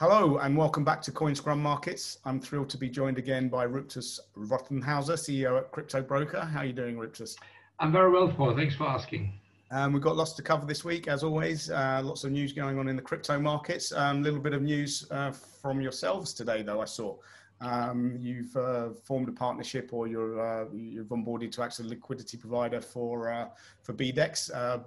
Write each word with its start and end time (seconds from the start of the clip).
Hello 0.00 0.38
and 0.38 0.56
welcome 0.56 0.84
back 0.84 1.02
to 1.02 1.10
Coin 1.10 1.34
Scrum 1.34 1.60
Markets. 1.60 2.18
I'm 2.24 2.40
thrilled 2.40 2.70
to 2.70 2.78
be 2.78 2.88
joined 2.88 3.18
again 3.18 3.48
by 3.48 3.66
Ruptus 3.66 4.20
Rothenhauser, 4.36 5.14
CEO 5.14 5.58
at 5.58 5.72
Crypto 5.72 6.00
Broker. 6.00 6.38
How 6.40 6.60
are 6.60 6.66
you 6.66 6.72
doing, 6.72 6.94
Ruptus? 6.94 7.34
I'm 7.80 7.90
very 7.90 8.08
well, 8.08 8.28
Paul. 8.28 8.54
Thanks 8.54 8.76
for 8.76 8.86
asking. 8.86 9.32
Um, 9.72 9.92
we've 9.92 10.00
got 10.00 10.14
lots 10.14 10.34
to 10.34 10.42
cover 10.42 10.66
this 10.66 10.84
week, 10.84 11.08
as 11.08 11.24
always. 11.24 11.68
Uh, 11.68 12.00
lots 12.04 12.22
of 12.22 12.30
news 12.30 12.52
going 12.52 12.78
on 12.78 12.86
in 12.86 12.94
the 12.94 13.02
crypto 13.02 13.40
markets. 13.40 13.90
A 13.90 14.00
um, 14.00 14.22
little 14.22 14.38
bit 14.38 14.54
of 14.54 14.62
news 14.62 15.04
uh, 15.10 15.32
from 15.32 15.80
yourselves 15.80 16.32
today, 16.32 16.62
though. 16.62 16.80
I 16.80 16.84
saw 16.84 17.16
um, 17.60 18.16
you've 18.20 18.56
uh, 18.56 18.90
formed 19.02 19.28
a 19.28 19.32
partnership, 19.32 19.92
or 19.92 20.06
you're 20.06 20.40
uh, 20.40 20.66
you've 20.72 21.08
onboarded 21.08 21.50
to 21.50 21.62
act 21.64 21.80
as 21.80 21.86
a 21.86 21.88
liquidity 21.88 22.36
provider 22.36 22.80
for 22.80 23.32
uh, 23.32 23.48
for 23.82 23.94
BDEX, 23.94 24.54
uh, 24.54 24.78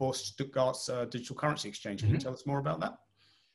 Stuttgart's 0.00 0.86
digital 1.10 1.34
currency 1.34 1.68
exchange. 1.68 2.02
Can 2.02 2.10
mm-hmm. 2.10 2.14
you 2.14 2.20
tell 2.20 2.32
us 2.32 2.46
more 2.46 2.60
about 2.60 2.78
that? 2.78 2.98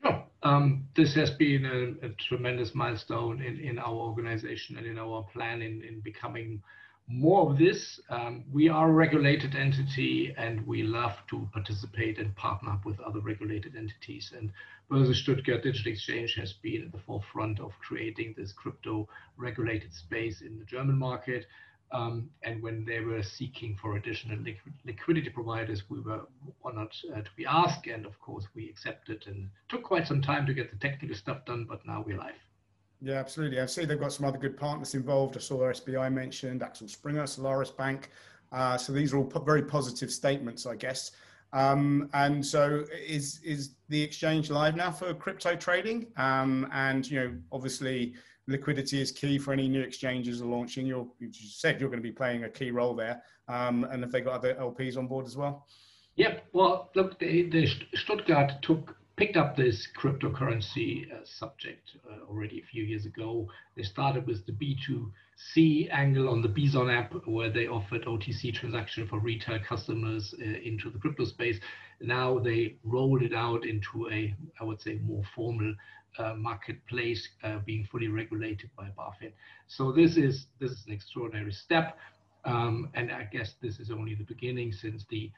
Sure. 0.03 0.23
Um, 0.43 0.87
this 0.95 1.15
has 1.15 1.31
been 1.31 1.65
a, 1.65 2.05
a, 2.05 2.09
tremendous 2.29 2.73
milestone 2.75 3.41
in, 3.41 3.59
in 3.59 3.79
our 3.79 3.93
organization 3.95 4.77
and 4.77 4.85
in 4.85 4.97
our 4.97 5.23
plan 5.33 5.61
in, 5.61 5.83
in 5.83 5.99
becoming 6.01 6.61
more 7.07 7.49
of 7.49 7.57
this. 7.57 7.99
Um, 8.09 8.43
we 8.51 8.67
are 8.69 8.89
a 8.89 8.93
regulated 8.93 9.55
entity 9.55 10.33
and 10.37 10.65
we 10.67 10.83
love 10.83 11.13
to 11.29 11.47
participate 11.53 12.19
and 12.19 12.35
partner 12.35 12.71
up 12.71 12.85
with 12.85 12.99
other 12.99 13.21
regulated 13.21 13.75
entities. 13.75 14.33
And 14.35 14.51
Börse 14.91 15.15
Stuttgart 15.15 15.63
Digital 15.63 15.93
Exchange 15.93 16.35
has 16.35 16.53
been 16.53 16.83
at 16.83 16.91
the 16.91 16.99
forefront 16.99 17.59
of 17.59 17.71
creating 17.79 18.35
this 18.37 18.51
crypto 18.51 19.07
regulated 19.37 19.93
space 19.93 20.41
in 20.41 20.59
the 20.59 20.65
German 20.65 20.97
market. 20.97 21.45
Um, 21.91 22.29
and 22.43 22.61
when 22.61 22.83
they 22.83 22.99
were 22.99 23.23
seeking 23.23 23.77
for 23.81 23.95
additional 23.95 24.37
liquid, 24.39 24.73
liquidity 24.85 25.29
providers, 25.29 25.83
we 25.89 26.01
were 26.01 26.21
honored 26.63 26.93
uh, 27.13 27.21
to 27.21 27.29
be 27.37 27.45
asked. 27.45 27.87
And 27.87 28.05
of 28.05 28.19
course, 28.19 28.45
we 28.55 28.69
accepted 28.69 29.23
and 29.27 29.49
took 29.69 29.83
quite 29.83 30.07
some 30.07 30.21
time 30.21 30.45
to 30.47 30.53
get 30.53 30.69
the 30.69 30.77
technical 30.77 31.15
stuff 31.15 31.45
done, 31.45 31.65
but 31.69 31.85
now 31.85 32.03
we're 32.05 32.17
live. 32.17 32.35
Yeah, 33.01 33.15
absolutely. 33.15 33.61
I 33.61 33.67
see 33.67 33.85
they've 33.85 33.99
got 33.99 34.11
some 34.11 34.25
other 34.25 34.39
good 34.39 34.57
partners 34.57 34.95
involved. 34.95 35.37
I 35.37 35.39
saw 35.39 35.59
SBI 35.59 36.11
mentioned, 36.11 36.63
Axel 36.63 36.87
Springer, 36.87 37.27
Solaris 37.27 37.71
Bank. 37.71 38.09
Uh, 38.51 38.77
so 38.77 38.91
these 38.91 39.13
are 39.13 39.17
all 39.17 39.25
po- 39.25 39.39
very 39.39 39.61
positive 39.61 40.11
statements, 40.11 40.65
I 40.65 40.75
guess. 40.75 41.11
Um, 41.53 42.09
and 42.13 42.45
so 42.45 42.83
is 42.91 43.39
is 43.43 43.75
the 43.87 44.01
exchange 44.01 44.49
live 44.49 44.75
now 44.75 44.91
for 44.91 45.13
crypto 45.13 45.55
trading? 45.55 46.07
Um, 46.17 46.67
and 46.73 47.09
you 47.09 47.19
know, 47.19 47.33
obviously, 47.51 48.15
liquidity 48.47 49.01
is 49.01 49.11
key 49.11 49.37
for 49.37 49.53
any 49.53 49.67
new 49.67 49.81
exchanges 49.81 50.41
launching. 50.41 50.85
You're, 50.85 51.07
you 51.19 51.29
said 51.33 51.79
you're 51.79 51.89
going 51.89 52.01
to 52.01 52.07
be 52.07 52.11
playing 52.11 52.45
a 52.45 52.49
key 52.49 52.71
role 52.71 52.95
there. 52.95 53.21
Um, 53.47 53.83
and 53.85 54.03
have 54.03 54.11
they 54.11 54.21
got 54.21 54.33
other 54.33 54.55
LPs 54.55 54.97
on 54.97 55.07
board 55.07 55.25
as 55.25 55.37
well? 55.37 55.67
Yep. 56.15 56.45
Well, 56.53 56.89
look, 56.95 57.19
the, 57.19 57.49
the 57.49 57.67
Stuttgart 57.93 58.53
took 58.61 58.95
picked 59.17 59.35
up 59.35 59.57
this 59.57 59.87
cryptocurrency 59.99 61.11
uh, 61.11 61.25
subject 61.25 61.89
uh, 62.07 62.23
already 62.29 62.59
a 62.59 62.65
few 62.71 62.83
years 62.83 63.05
ago. 63.07 63.47
They 63.75 63.81
started 63.81 64.27
with 64.27 64.45
the 64.45 64.51
B2C 64.51 65.89
angle 65.91 66.29
on 66.29 66.43
the 66.43 66.47
Bison 66.47 66.89
app, 66.89 67.13
where 67.25 67.49
they 67.49 67.67
offered 67.67 68.05
OTC 68.05 68.53
transaction 68.53 69.07
for 69.07 69.19
retail 69.19 69.57
customers 69.67 70.35
uh, 70.39 70.43
into 70.43 70.91
the 70.91 70.99
crypto 70.99 71.25
space. 71.25 71.59
Now 71.99 72.37
they 72.37 72.75
rolled 72.83 73.23
it 73.23 73.33
out 73.33 73.65
into 73.65 74.07
a, 74.11 74.35
I 74.61 74.63
would 74.63 74.79
say, 74.79 74.99
more 75.03 75.23
formal 75.35 75.73
uh, 76.17 76.33
marketplace, 76.35 77.27
uh, 77.43 77.59
being 77.65 77.85
fully 77.85 78.07
regulated 78.07 78.69
by 78.77 78.89
BaFin. 78.97 79.31
So 79.67 79.91
this 79.91 80.17
is 80.17 80.47
this 80.59 80.71
is 80.71 80.85
an 80.87 80.93
extraordinary 80.93 81.51
step, 81.51 81.97
um, 82.45 82.89
and 82.93 83.11
I 83.11 83.23
guess 83.31 83.55
this 83.61 83.79
is 83.79 83.91
only 83.91 84.15
the 84.15 84.23
beginning, 84.23 84.71
since 84.71 85.05
the 85.09 85.31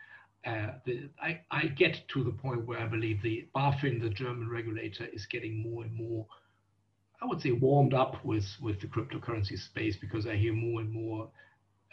uh, 0.46 0.74
the, 0.86 1.10
I, 1.22 1.42
I, 1.52 1.68
get 1.68 2.08
to 2.14 2.24
the 2.24 2.32
point 2.32 2.66
where 2.66 2.80
I 2.80 2.88
believe 2.88 3.22
the 3.22 3.46
BaFin, 3.54 4.02
the 4.02 4.10
German 4.10 4.50
regulator, 4.50 5.06
is 5.12 5.26
getting 5.26 5.62
more 5.62 5.84
and 5.84 5.94
more, 5.94 6.26
I 7.22 7.26
would 7.26 7.42
say, 7.42 7.52
warmed 7.52 7.94
up 7.94 8.24
with, 8.24 8.46
with 8.62 8.80
the 8.80 8.88
cryptocurrency 8.88 9.60
space 9.60 9.98
because 9.98 10.28
I 10.28 10.38
hear 10.38 10.54
more 10.54 10.80
and 10.80 10.90
more 10.90 11.30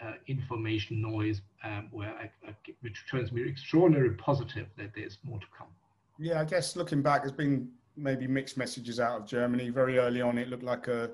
uh, 0.01 0.13
information 0.29 1.01
noise 1.03 1.41
um, 1.65 1.89
where 1.91 2.11
I, 2.11 2.31
I, 2.49 2.55
which 2.83 3.05
turns 3.11 3.33
me 3.33 3.49
extraordinarily 3.49 4.15
positive 4.15 4.69
that 4.77 4.93
there's 4.95 5.19
more 5.25 5.41
to 5.41 5.47
come. 5.57 5.69
Yeah, 6.19 6.41
I 6.41 6.45
guess 6.45 6.77
looking 6.77 7.03
back, 7.03 7.23
there's 7.23 7.33
been 7.33 7.69
maybe 7.97 8.27
mixed 8.27 8.57
messages 8.57 9.01
out 9.01 9.21
of 9.21 9.27
Germany. 9.27 9.71
Very 9.71 9.99
early 9.99 10.21
on, 10.21 10.39
it 10.39 10.49
looked 10.49 10.63
like 10.63 10.89
a 10.89 11.11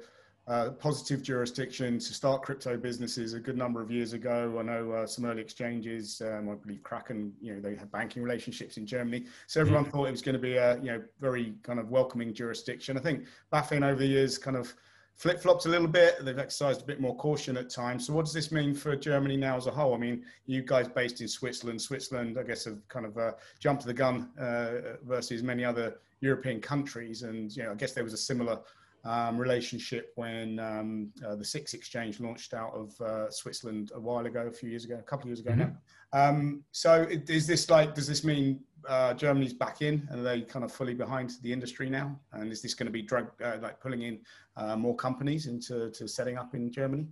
uh, 0.48 0.70
positive 0.70 1.22
jurisdiction 1.22 1.98
to 1.98 2.12
start 2.12 2.42
crypto 2.42 2.76
businesses 2.76 3.32
a 3.34 3.40
good 3.40 3.56
number 3.56 3.80
of 3.80 3.90
years 3.90 4.12
ago. 4.12 4.56
I 4.58 4.62
know 4.62 4.90
uh, 4.90 5.06
some 5.06 5.24
early 5.24 5.40
exchanges, 5.40 6.20
um, 6.20 6.50
I 6.50 6.54
believe 6.54 6.82
Kraken, 6.82 7.32
you 7.40 7.54
know, 7.54 7.60
they 7.60 7.76
had 7.76 7.92
banking 7.92 8.22
relationships 8.22 8.76
in 8.76 8.84
Germany. 8.84 9.26
So 9.46 9.60
everyone 9.60 9.84
thought 9.84 10.08
it 10.08 10.10
was 10.10 10.22
going 10.22 10.34
to 10.34 10.40
be 10.40 10.56
a, 10.56 10.76
you 10.78 10.86
know, 10.86 11.02
very 11.20 11.54
kind 11.62 11.78
of 11.78 11.90
welcoming 11.90 12.34
jurisdiction. 12.34 12.96
I 12.96 13.00
think 13.00 13.26
BaFin 13.52 13.84
over 13.84 14.00
the 14.00 14.06
years 14.06 14.36
kind 14.36 14.56
of 14.56 14.74
flip 15.14 15.40
flopped 15.40 15.66
a 15.66 15.68
little 15.68 15.86
bit. 15.86 16.24
They've 16.24 16.38
exercised 16.38 16.82
a 16.82 16.84
bit 16.84 17.00
more 17.00 17.16
caution 17.16 17.56
at 17.56 17.70
times. 17.70 18.06
So 18.06 18.12
what 18.12 18.24
does 18.24 18.34
this 18.34 18.50
mean 18.50 18.74
for 18.74 18.96
Germany 18.96 19.36
now 19.36 19.56
as 19.56 19.68
a 19.68 19.70
whole? 19.70 19.94
I 19.94 19.98
mean, 19.98 20.24
you 20.46 20.62
guys 20.62 20.88
based 20.88 21.20
in 21.20 21.28
Switzerland, 21.28 21.80
Switzerland, 21.80 22.36
I 22.36 22.42
guess, 22.42 22.64
have 22.64 22.78
kind 22.88 23.06
of 23.06 23.16
uh, 23.16 23.32
jumped 23.60 23.84
the 23.84 23.94
gun 23.94 24.30
uh, 24.40 24.96
versus 25.04 25.44
many 25.44 25.64
other 25.64 25.98
European 26.22 26.60
countries. 26.60 27.22
And, 27.22 27.54
you 27.54 27.64
know, 27.64 27.72
I 27.72 27.74
guess 27.74 27.92
there 27.92 28.04
was 28.04 28.14
a 28.14 28.18
similar 28.30 28.60
um, 29.04 29.36
relationship 29.36 30.12
when 30.14 30.58
um, 30.60 31.10
uh, 31.26 31.34
the 31.34 31.44
SIX 31.44 31.74
exchange 31.74 32.20
launched 32.20 32.54
out 32.54 32.72
of 32.72 32.98
uh, 33.00 33.30
Switzerland 33.30 33.90
a 33.94 34.00
while 34.00 34.24
ago, 34.26 34.46
a 34.46 34.52
few 34.52 34.70
years 34.70 34.84
ago, 34.84 34.96
a 34.98 35.02
couple 35.02 35.24
of 35.24 35.28
years 35.28 35.40
ago 35.40 35.50
mm-hmm. 35.50 35.60
now. 35.60 35.72
Um, 36.14 36.62
so 36.70 37.06
is 37.10 37.46
this 37.46 37.68
like, 37.68 37.94
does 37.94 38.06
this 38.06 38.22
mean 38.22 38.60
uh, 38.88 39.14
Germany's 39.14 39.54
back 39.54 39.82
in 39.82 40.06
and 40.10 40.20
are 40.20 40.22
they 40.22 40.42
kind 40.42 40.64
of 40.64 40.72
fully 40.72 40.94
behind 40.94 41.32
the 41.42 41.52
industry 41.52 41.90
now? 41.90 42.18
And 42.32 42.52
is 42.52 42.62
this 42.62 42.74
going 42.74 42.86
to 42.86 42.92
be 42.92 43.02
drug, 43.02 43.30
uh, 43.44 43.56
like 43.60 43.80
pulling 43.80 44.02
in 44.02 44.20
uh, 44.56 44.76
more 44.76 44.94
companies 44.94 45.46
into 45.46 45.90
to 45.90 46.06
setting 46.06 46.38
up 46.38 46.54
in 46.54 46.70
Germany? 46.70 47.08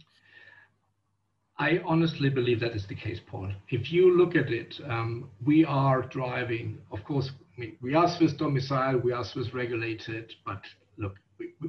I 1.59 1.82
honestly 1.84 2.31
believe 2.31 2.59
that 2.60 2.75
is 2.75 2.87
the 2.87 2.94
case, 2.94 3.21
Paul. 3.25 3.50
If 3.69 3.92
you 3.92 4.16
look 4.16 4.34
at 4.34 4.50
it, 4.50 4.81
um, 4.88 5.28
we 5.44 5.62
are 5.66 6.00
driving, 6.00 6.78
of 6.91 7.04
course, 7.04 7.32
we 7.81 7.94
are 7.94 8.09
Swiss 8.09 8.32
domicile, 8.32 8.98
we 8.98 9.12
are 9.12 9.25
Swiss 9.25 9.53
regulated, 9.53 10.32
but 10.44 10.62
look, 10.97 11.16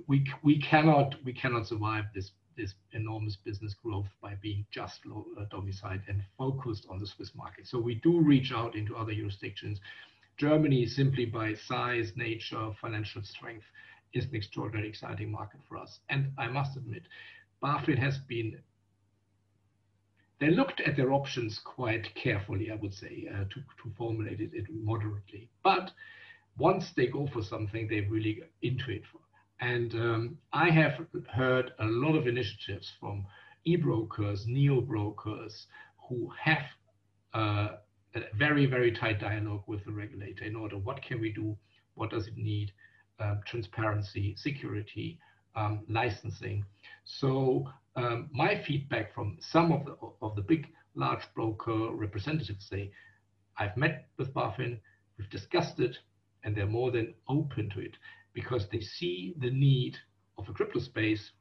we, 0.07 0.25
we, 0.43 0.61
cannot 0.61 1.15
we 1.23 1.33
cannot 1.33 1.67
survive 1.67 2.05
this 2.13 2.31
this 2.57 2.73
enormous 2.91 3.37
business 3.37 3.73
growth 3.81 4.07
by 4.21 4.35
being 4.41 4.65
just 4.71 4.99
uh, 5.07 5.45
domiciled 5.49 6.01
and 6.07 6.21
focused 6.37 6.85
on 6.89 6.99
the 6.99 7.07
Swiss 7.07 7.31
market. 7.33 7.65
So 7.65 7.79
we 7.79 7.95
do 7.95 8.19
reach 8.19 8.51
out 8.51 8.75
into 8.75 8.95
other 8.95 9.13
jurisdictions. 9.13 9.79
Germany, 10.37 10.85
simply 10.85 11.25
by 11.25 11.53
size, 11.53 12.11
nature, 12.15 12.71
financial 12.81 13.23
strength, 13.23 13.65
is 14.13 14.25
an 14.25 14.35
extraordinarily 14.35 14.89
exciting 14.89 15.31
market 15.31 15.61
for 15.67 15.77
us. 15.77 15.99
And 16.09 16.31
I 16.37 16.47
must 16.47 16.75
admit, 16.75 17.03
BaFin 17.63 17.97
has 17.97 18.17
been 18.27 18.59
they 20.41 20.49
looked 20.49 20.81
at 20.81 20.97
their 20.97 21.13
options 21.13 21.61
quite 21.63 22.13
carefully, 22.15 22.71
I 22.71 22.75
would 22.75 22.95
say, 22.95 23.29
uh, 23.31 23.43
to, 23.43 23.55
to 23.55 23.95
formulate 23.95 24.41
it, 24.41 24.49
it 24.53 24.65
moderately. 24.73 25.49
But 25.63 25.91
once 26.57 26.91
they 26.97 27.07
go 27.07 27.29
for 27.31 27.43
something, 27.43 27.87
they 27.87 28.01
really 28.01 28.41
into 28.63 28.89
it. 28.89 29.03
And 29.59 29.93
um, 29.93 30.37
I 30.51 30.71
have 30.71 30.93
heard 31.31 31.71
a 31.79 31.85
lot 31.85 32.15
of 32.15 32.25
initiatives 32.25 32.91
from 32.99 33.23
e-brokers, 33.65 34.47
neo-brokers 34.47 35.67
who 36.09 36.31
have 36.43 36.63
uh, 37.35 37.67
a 38.15 38.21
very, 38.35 38.65
very 38.65 38.91
tight 38.91 39.19
dialogue 39.19 39.63
with 39.67 39.85
the 39.85 39.91
regulator 39.91 40.43
in 40.43 40.55
order 40.55 40.77
what 40.77 41.03
can 41.03 41.21
we 41.21 41.31
do, 41.31 41.55
what 41.93 42.09
does 42.09 42.25
it 42.25 42.35
need, 42.35 42.71
um, 43.19 43.41
transparency, 43.45 44.33
security, 44.35 45.19
um, 45.55 45.81
licensing. 45.87 46.65
So 47.05 47.67
um, 47.95 48.29
my 48.31 48.61
feedback 48.63 49.13
from 49.13 49.37
some 49.39 49.71
of 49.71 49.85
the, 49.85 49.95
of 50.21 50.35
the 50.35 50.41
big, 50.41 50.67
large 50.95 51.23
broker 51.35 51.91
representatives 51.91 52.67
say, 52.69 52.91
I've 53.57 53.75
met 53.77 54.07
with 54.17 54.33
BaFin, 54.33 54.79
we've 55.17 55.29
discussed 55.29 55.79
it, 55.79 55.97
and 56.43 56.55
they're 56.55 56.65
more 56.65 56.91
than 56.91 57.13
open 57.27 57.69
to 57.71 57.79
it 57.79 57.95
because 58.33 58.67
they 58.71 58.79
see 58.79 59.35
the 59.39 59.51
need 59.51 59.97
of 60.37 60.47
a 60.49 60.53
crypto 60.53 60.79
space 60.79 61.31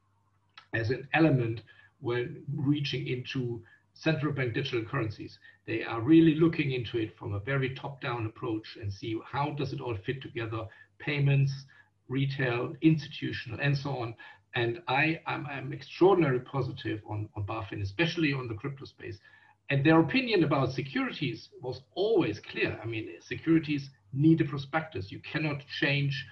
as 0.74 0.90
an 0.90 1.08
element 1.14 1.62
when 2.00 2.42
reaching 2.54 3.06
into 3.06 3.62
central 3.94 4.32
bank 4.32 4.54
digital 4.54 4.84
currencies. 4.84 5.38
They 5.66 5.84
are 5.84 6.00
really 6.00 6.34
looking 6.34 6.72
into 6.72 6.98
it 6.98 7.16
from 7.18 7.34
a 7.34 7.40
very 7.40 7.74
top-down 7.74 8.26
approach 8.26 8.76
and 8.80 8.92
see 8.92 9.18
how 9.24 9.50
does 9.50 9.72
it 9.72 9.80
all 9.80 9.96
fit 10.04 10.22
together, 10.22 10.66
payments, 10.98 11.52
retail, 12.10 12.74
institutional, 12.82 13.58
and 13.60 13.76
so 13.76 13.90
on. 13.98 14.14
And 14.54 14.82
I, 14.88 15.20
am 15.26 15.46
I'm 15.46 15.72
extraordinarily 15.72 16.40
positive 16.40 17.00
on, 17.08 17.28
on 17.36 17.44
BaFin, 17.46 17.80
especially 17.80 18.32
on 18.34 18.48
the 18.48 18.54
crypto 18.54 18.84
space. 18.84 19.18
And 19.70 19.86
their 19.86 20.00
opinion 20.00 20.42
about 20.42 20.72
securities 20.72 21.48
was 21.62 21.82
always 21.94 22.40
clear. 22.40 22.78
I 22.82 22.86
mean, 22.86 23.08
securities 23.20 23.88
need 24.12 24.40
a 24.40 24.44
prospectus. 24.44 25.12
You 25.12 25.20
cannot 25.20 25.62
change 25.78 26.26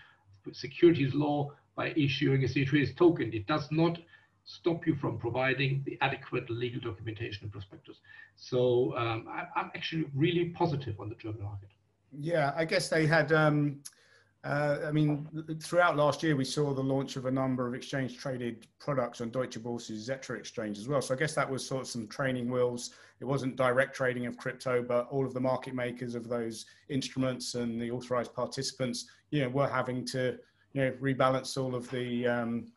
securities 0.53 1.15
law 1.15 1.53
by 1.77 1.91
issuing 1.91 2.43
a 2.43 2.49
securities 2.49 2.95
token. 2.97 3.33
It 3.33 3.47
does 3.47 3.69
not 3.71 3.99
stop 4.45 4.87
you 4.87 4.97
from 4.97 5.19
providing 5.19 5.83
the 5.87 5.97
adequate 6.01 6.49
legal 6.51 6.81
documentation 6.81 7.45
and 7.45 7.53
prospectus. 7.53 7.99
So 8.35 8.97
um, 8.97 9.27
I, 9.29 9.61
am 9.61 9.71
actually 9.77 10.07
really 10.15 10.47
positive 10.47 10.99
on 10.99 11.09
the 11.09 11.15
German 11.15 11.43
market. 11.43 11.69
Yeah, 12.19 12.53
I 12.57 12.65
guess 12.65 12.89
they 12.89 13.07
had 13.07 13.31
um, 13.33 13.81
Uh, 14.45 14.79
I 14.87 14.93
mean, 14.93 15.27
throughout 15.61 15.97
last 15.97 16.23
year, 16.23 16.37
we 16.37 16.45
saw 16.45 16.73
the 16.73 16.83
launch 16.83 17.17
of 17.17 17.27
a 17.27 17.31
number 17.31 17.67
of 17.67 17.75
exchange 17.75 18.17
traded 18.17 18.69
products 18.79 19.21
on 19.21 19.31
Deutsche 19.31 19.59
Börse's 19.59 20.09
Xetra 20.09 20.39
exchange 20.39 20.79
as 20.79 20.87
well. 20.87 21.03
So 21.03 21.13
I 21.15 21.17
guess 21.17 21.35
that 21.35 21.51
was 21.51 21.67
sort 21.67 21.83
of 21.83 21.89
some 21.89 22.07
training 22.07 22.49
wheels. 22.49 22.91
It 23.21 23.25
wasn't 23.25 23.57
direct 23.57 23.97
trading 23.97 24.27
of 24.27 24.37
crypto, 24.37 24.81
but 24.81 25.09
all 25.11 25.27
of 25.27 25.35
the 25.35 25.41
market 25.41 25.75
makers 25.75 26.15
of 26.15 26.29
those 26.29 26.67
instruments 26.89 27.57
and 27.57 27.83
the 27.83 27.91
authorized 27.91 28.33
participants, 28.33 29.07
you 29.31 29.43
know, 29.43 29.49
were 29.49 29.69
having 29.69 30.05
to, 30.07 30.39
you 30.73 30.85
know, 30.85 30.93
rebalance 31.01 31.61
all 31.61 31.75
of 31.75 31.91
the, 31.91 32.29
um, 32.29 32.69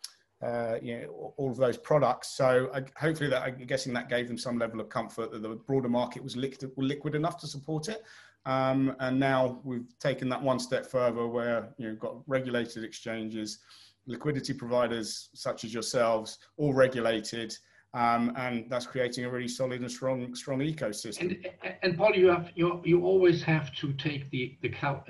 uh, 0.41 0.77
you 0.81 0.97
know, 0.97 1.33
all 1.37 1.51
of 1.51 1.57
those 1.57 1.77
products. 1.77 2.29
So 2.29 2.71
uh, 2.73 2.81
hopefully 2.97 3.29
that, 3.29 3.43
I'm 3.43 3.67
guessing 3.67 3.93
that 3.93 4.09
gave 4.09 4.27
them 4.27 4.37
some 4.37 4.57
level 4.57 4.79
of 4.79 4.89
comfort 4.89 5.31
that 5.31 5.43
the 5.43 5.49
broader 5.49 5.89
market 5.89 6.23
was 6.23 6.35
liquid, 6.35 6.71
liquid 6.75 7.13
enough 7.13 7.39
to 7.41 7.47
support 7.47 7.87
it. 7.87 8.03
Um, 8.45 8.95
and 8.99 9.19
now 9.19 9.59
we've 9.63 9.87
taken 9.99 10.27
that 10.29 10.41
one 10.41 10.59
step 10.59 10.85
further 10.85 11.27
where 11.27 11.69
you 11.77 11.89
know, 11.89 11.95
got 11.95 12.17
regulated 12.27 12.83
exchanges, 12.83 13.59
liquidity 14.07 14.53
providers 14.53 15.29
such 15.33 15.63
as 15.63 15.73
yourselves, 15.73 16.39
all 16.57 16.73
regulated, 16.73 17.55
um, 17.93 18.31
and 18.37 18.69
that's 18.69 18.87
creating 18.87 19.25
a 19.25 19.29
really 19.29 19.49
solid 19.49 19.81
and 19.81 19.91
strong 19.91 20.33
strong 20.33 20.59
ecosystem. 20.59 21.43
And, 21.61 21.77
and 21.83 21.97
Paul, 21.97 22.15
you 22.15 22.27
have 22.29 22.49
you 22.55 22.81
you 22.85 23.03
always 23.03 23.43
have 23.43 23.73
to 23.75 23.93
take 23.93 24.29
the 24.31 24.57
the, 24.61 24.69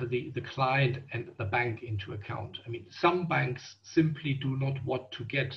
the 0.09 0.31
the 0.31 0.41
client 0.41 0.97
and 1.13 1.31
the 1.37 1.45
bank 1.45 1.83
into 1.83 2.13
account. 2.13 2.57
I 2.65 2.69
mean, 2.69 2.85
some 2.89 3.27
banks 3.27 3.75
simply 3.83 4.33
do 4.33 4.57
not 4.57 4.83
want 4.83 5.11
to 5.11 5.23
get 5.23 5.55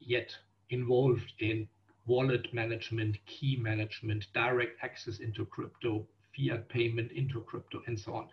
yet 0.00 0.34
involved 0.70 1.32
in 1.40 1.68
wallet 2.06 2.52
management, 2.52 3.16
key 3.26 3.56
management, 3.56 4.26
direct 4.34 4.82
access 4.82 5.20
into 5.20 5.44
crypto 5.46 6.06
fiat 6.36 6.68
payment 6.68 7.12
into 7.12 7.40
crypto 7.42 7.82
and 7.86 7.98
so 7.98 8.14
on. 8.14 8.28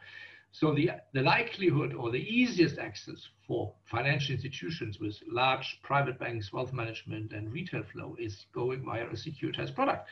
So 0.53 0.73
the, 0.73 0.91
the 1.13 1.21
likelihood 1.21 1.93
or 1.93 2.11
the 2.11 2.19
easiest 2.19 2.77
access 2.77 3.29
for 3.47 3.73
financial 3.85 4.35
institutions 4.35 4.99
with 4.99 5.15
large 5.25 5.79
private 5.81 6.19
banks, 6.19 6.51
wealth 6.51 6.73
management, 6.73 7.31
and 7.31 7.51
retail 7.51 7.83
flow 7.93 8.17
is 8.19 8.45
going 8.53 8.83
via 8.83 9.05
a 9.05 9.13
securitized 9.13 9.73
product. 9.75 10.09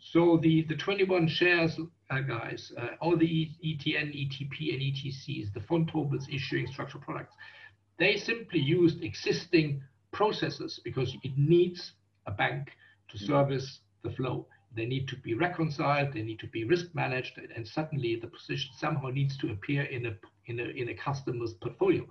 So 0.00 0.38
the, 0.38 0.62
the 0.62 0.76
21 0.76 1.28
shares 1.28 1.78
uh, 2.10 2.20
guys, 2.20 2.72
uh, 2.78 2.88
all 3.00 3.18
the 3.18 3.50
ETN, 3.62 4.14
ETP, 4.14 4.72
and 4.72 4.80
ETCs, 4.80 5.52
the 5.52 5.60
Vontobels 5.60 6.24
issuing 6.32 6.66
structured 6.68 7.02
products, 7.02 7.34
they 7.98 8.16
simply 8.16 8.60
used 8.60 9.02
existing 9.02 9.82
processes 10.10 10.80
because 10.84 11.14
it 11.22 11.32
needs 11.36 11.92
a 12.26 12.30
bank 12.30 12.70
to 13.08 13.18
service 13.18 13.80
the 14.02 14.10
flow. 14.10 14.46
They 14.74 14.86
need 14.86 15.08
to 15.08 15.16
be 15.16 15.34
reconciled, 15.34 16.12
they 16.12 16.22
need 16.22 16.40
to 16.40 16.46
be 16.46 16.64
risk 16.64 16.94
managed, 16.94 17.38
and 17.54 17.66
suddenly 17.66 18.16
the 18.16 18.28
position 18.28 18.70
somehow 18.78 19.08
needs 19.08 19.36
to 19.38 19.50
appear 19.50 19.82
in 19.82 20.06
a, 20.06 20.16
in 20.46 20.60
a, 20.60 20.64
in 20.64 20.88
a 20.88 20.94
customer's 20.94 21.54
portfolio. 21.54 22.06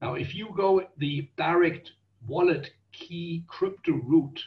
Now, 0.00 0.14
if 0.14 0.34
you 0.34 0.48
go 0.56 0.86
the 0.98 1.28
direct 1.36 1.92
wallet 2.26 2.70
key 2.92 3.44
crypto 3.48 3.92
route, 3.92 4.40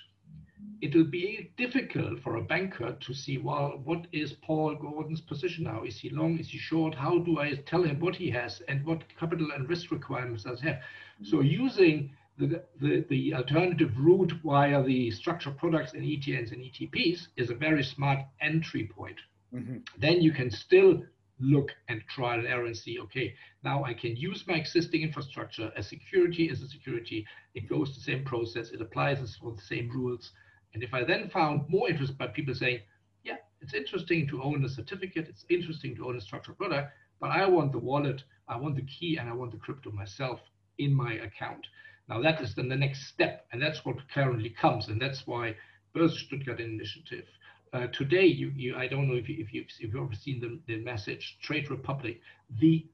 it 0.81 0.95
will 0.95 1.05
be 1.05 1.51
difficult 1.57 2.21
for 2.21 2.37
a 2.37 2.41
banker 2.41 2.95
to 2.99 3.13
see, 3.13 3.37
well, 3.37 3.81
what 3.83 4.07
is 4.13 4.33
Paul 4.33 4.75
Gordon's 4.75 5.21
position 5.21 5.65
now? 5.65 5.83
Is 5.83 5.99
he 5.99 6.09
long? 6.09 6.37
Is 6.39 6.49
he 6.49 6.57
short? 6.57 6.95
How 6.95 7.19
do 7.19 7.39
I 7.39 7.55
tell 7.65 7.83
him 7.83 7.99
what 7.99 8.15
he 8.15 8.29
has 8.31 8.61
and 8.67 8.85
what 8.85 9.03
capital 9.19 9.51
and 9.53 9.67
risk 9.67 9.91
requirements 9.91 10.43
does 10.43 10.61
he 10.61 10.69
have? 10.69 10.79
So 11.23 11.41
using 11.41 12.11
the, 12.39 12.63
the, 12.79 13.05
the 13.09 13.33
alternative 13.33 13.91
route 13.97 14.31
via 14.43 14.81
the 14.81 15.11
structured 15.11 15.57
products 15.57 15.93
and 15.93 16.03
ETNs 16.03 16.51
and 16.53 16.63
ETPs 16.63 17.27
is 17.35 17.49
a 17.49 17.55
very 17.55 17.83
smart 17.83 18.19
entry 18.41 18.89
point. 18.95 19.19
Mm-hmm. 19.53 19.77
Then 19.97 20.21
you 20.21 20.31
can 20.31 20.49
still 20.49 21.03
look 21.41 21.71
and 21.89 22.01
trial 22.09 22.39
and 22.39 22.47
error 22.47 22.65
and 22.65 22.75
see, 22.75 22.99
okay, 22.99 23.33
now 23.63 23.83
I 23.83 23.93
can 23.93 24.15
use 24.15 24.45
my 24.47 24.55
existing 24.55 25.01
infrastructure. 25.01 25.71
as 25.75 25.87
security 25.87 26.49
is 26.49 26.61
a 26.61 26.67
security. 26.67 27.25
It 27.55 27.67
goes 27.67 27.93
the 27.93 28.01
same 28.01 28.23
process. 28.23 28.71
It 28.71 28.81
applies 28.81 29.35
for 29.41 29.53
the 29.53 29.61
same 29.61 29.89
rules. 29.89 30.31
And 30.73 30.83
if 30.83 30.93
I 30.93 31.03
then 31.03 31.29
found 31.29 31.67
more 31.67 31.89
interest 31.89 32.17
by 32.17 32.27
people 32.27 32.53
saying, 32.53 32.79
yeah, 33.23 33.37
it's 33.61 33.73
interesting 33.73 34.27
to 34.27 34.41
own 34.43 34.63
a 34.63 34.69
certificate. 34.69 35.27
It's 35.27 35.45
interesting 35.49 35.95
to 35.97 36.07
own 36.07 36.17
a 36.17 36.21
structured 36.21 36.57
product, 36.57 36.93
but 37.19 37.31
I 37.31 37.45
want 37.47 37.73
the 37.73 37.79
wallet, 37.79 38.23
I 38.47 38.55
want 38.57 38.75
the 38.75 38.83
key, 38.83 39.17
and 39.17 39.27
I 39.27 39.33
want 39.33 39.51
the 39.51 39.57
crypto 39.57 39.91
myself 39.91 40.39
in 40.77 40.93
my 40.93 41.13
account. 41.13 41.67
Now 42.09 42.21
that 42.21 42.41
is 42.41 42.55
then 42.55 42.69
the 42.69 42.75
next 42.75 43.07
step, 43.07 43.45
and 43.51 43.61
that's 43.61 43.85
what 43.85 43.97
currently 44.13 44.49
comes, 44.49 44.87
and 44.87 44.99
that's 44.99 45.27
why 45.27 45.55
Börse 45.95 46.17
Stuttgart 46.17 46.59
initiative. 46.59 47.25
Uh, 47.71 47.87
today, 47.93 48.25
you, 48.25 48.51
you, 48.55 48.75
I 48.75 48.87
don't 48.87 49.07
know 49.07 49.13
if, 49.13 49.29
you, 49.29 49.35
if, 49.39 49.53
you've, 49.53 49.67
if 49.79 49.93
you've 49.93 50.03
ever 50.03 50.15
seen 50.15 50.39
the, 50.39 50.59
the 50.65 50.83
message, 50.83 51.37
Trade 51.43 51.69
Republic, 51.69 52.19
the 52.59 52.87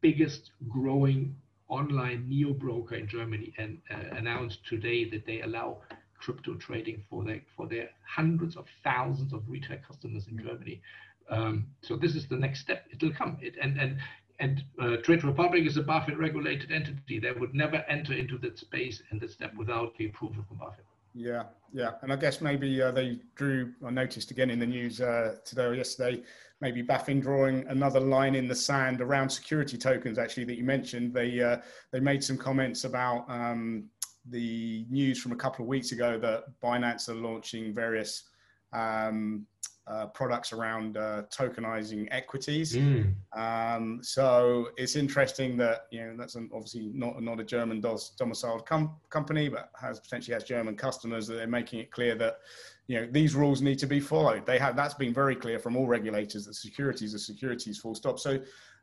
biggest 0.00 0.52
growing 0.68 1.34
online 1.68 2.28
neo 2.28 2.52
broker 2.52 2.94
in 2.94 3.08
Germany, 3.08 3.52
and 3.58 3.78
uh, 3.90 4.16
announced 4.16 4.60
today 4.68 5.10
that 5.10 5.26
they 5.26 5.40
allow 5.40 5.78
crypto 6.20 6.54
trading 6.54 7.02
for 7.10 7.24
their 7.24 7.42
for 7.56 7.66
their 7.66 7.90
hundreds 8.06 8.56
of 8.56 8.66
thousands 8.82 9.32
of 9.32 9.42
retail 9.48 9.78
customers 9.86 10.26
in 10.28 10.38
Germany. 10.38 10.80
Um, 11.28 11.66
so 11.82 11.96
this 11.96 12.14
is 12.14 12.28
the 12.28 12.36
next 12.36 12.60
step. 12.60 12.86
It'll 12.92 13.12
come. 13.12 13.38
It, 13.40 13.54
and 13.60 13.78
and 13.78 13.98
and 14.44 14.62
uh, 14.78 14.96
Trade 14.98 15.24
Republic 15.24 15.64
is 15.64 15.78
a 15.78 15.82
BaFin 15.82 16.18
regulated 16.18 16.70
entity. 16.70 17.18
They 17.18 17.32
would 17.32 17.54
never 17.54 17.78
enter 17.88 18.12
into 18.12 18.36
that 18.38 18.58
space 18.58 19.02
and 19.10 19.20
that 19.22 19.30
step 19.30 19.54
without 19.54 19.96
the 19.96 20.06
approval 20.06 20.44
from 20.46 20.58
BaFin. 20.58 20.84
Yeah, 21.14 21.44
yeah, 21.72 21.92
and 22.02 22.12
I 22.12 22.16
guess 22.16 22.40
maybe 22.40 22.82
uh, 22.82 22.90
they 22.90 23.20
drew. 23.36 23.72
I 23.86 23.90
noticed 23.90 24.30
again 24.32 24.50
in 24.50 24.58
the 24.58 24.66
news 24.66 25.00
uh, 25.00 25.36
today 25.44 25.64
or 25.64 25.74
yesterday, 25.74 26.22
maybe 26.60 26.82
BaFin 26.82 27.22
drawing 27.22 27.66
another 27.68 28.00
line 28.00 28.34
in 28.34 28.48
the 28.48 28.54
sand 28.54 29.00
around 29.00 29.30
security 29.30 29.78
tokens. 29.78 30.18
Actually, 30.18 30.44
that 30.44 30.58
you 30.58 30.64
mentioned, 30.64 31.14
they 31.14 31.40
uh, 31.40 31.58
they 31.92 32.00
made 32.00 32.22
some 32.22 32.36
comments 32.36 32.84
about 32.84 33.24
um, 33.30 33.84
the 34.28 34.84
news 34.90 35.20
from 35.20 35.32
a 35.32 35.36
couple 35.36 35.64
of 35.64 35.68
weeks 35.68 35.92
ago 35.92 36.18
that 36.18 36.44
Binance 36.60 37.08
are 37.08 37.14
launching 37.14 37.72
various 37.72 38.24
um, 38.72 39.46
uh, 39.86 40.06
products 40.06 40.52
around 40.52 40.96
uh, 40.96 41.22
tokenizing 41.30 42.08
equities. 42.10 42.74
Mm. 42.74 43.14
Um, 43.36 43.98
so 44.02 44.68
it's 44.78 44.96
interesting 44.96 45.56
that 45.58 45.86
you 45.90 46.00
know 46.00 46.16
that's 46.16 46.36
an, 46.36 46.48
obviously 46.54 46.90
not 46.94 47.22
not 47.22 47.40
a 47.40 47.44
German 47.44 47.82
domiciled 47.82 48.64
com- 48.66 48.96
company, 49.10 49.48
but 49.48 49.70
has 49.80 50.00
potentially 50.00 50.32
has 50.34 50.44
German 50.44 50.76
customers 50.76 51.26
that 51.26 51.34
they're 51.34 51.46
making 51.46 51.80
it 51.80 51.90
clear 51.90 52.14
that 52.14 52.38
you 52.86 52.98
know 52.98 53.08
these 53.10 53.34
rules 53.34 53.60
need 53.60 53.78
to 53.78 53.86
be 53.86 54.00
followed. 54.00 54.46
They 54.46 54.58
have 54.58 54.74
that's 54.74 54.94
been 54.94 55.12
very 55.12 55.36
clear 55.36 55.58
from 55.58 55.76
all 55.76 55.86
regulators 55.86 56.46
that 56.46 56.54
securities 56.54 57.14
are 57.14 57.18
securities, 57.18 57.78
full 57.78 57.94
stop. 57.94 58.18
So 58.18 58.40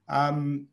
um, 0.08 0.68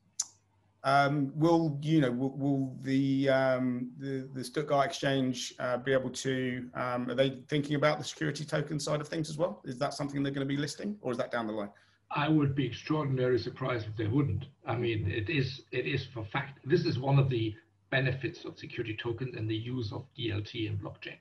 um, 0.84 1.32
will 1.34 1.78
you 1.82 2.00
know 2.00 2.10
will, 2.10 2.36
will 2.36 2.76
the, 2.82 3.28
um, 3.28 3.90
the, 3.98 4.28
the 4.32 4.44
Stuttgart 4.44 4.86
Exchange 4.86 5.54
uh, 5.58 5.78
be 5.78 5.92
able 5.92 6.10
to? 6.10 6.68
Um, 6.74 7.10
are 7.10 7.14
they 7.14 7.40
thinking 7.48 7.74
about 7.74 7.98
the 7.98 8.04
security 8.04 8.44
token 8.44 8.78
side 8.78 9.00
of 9.00 9.08
things 9.08 9.28
as 9.28 9.36
well? 9.36 9.60
Is 9.64 9.78
that 9.78 9.94
something 9.94 10.22
they're 10.22 10.32
going 10.32 10.46
to 10.46 10.54
be 10.54 10.60
listing, 10.60 10.96
or 11.00 11.10
is 11.10 11.18
that 11.18 11.30
down 11.30 11.46
the 11.46 11.52
line? 11.52 11.70
I 12.10 12.28
would 12.28 12.54
be 12.54 12.66
extraordinarily 12.66 13.38
surprised 13.38 13.86
if 13.86 13.96
they 13.96 14.06
wouldn't. 14.06 14.46
I 14.66 14.76
mean, 14.76 15.10
it 15.10 15.28
is 15.28 15.62
it 15.72 15.86
is 15.86 16.06
for 16.06 16.24
fact. 16.24 16.60
This 16.64 16.86
is 16.86 16.98
one 16.98 17.18
of 17.18 17.28
the 17.28 17.54
benefits 17.90 18.44
of 18.44 18.58
security 18.58 18.96
tokens 18.96 19.34
and 19.36 19.48
the 19.48 19.56
use 19.56 19.92
of 19.92 20.04
DLT 20.16 20.68
and 20.68 20.80
blockchain. 20.80 21.18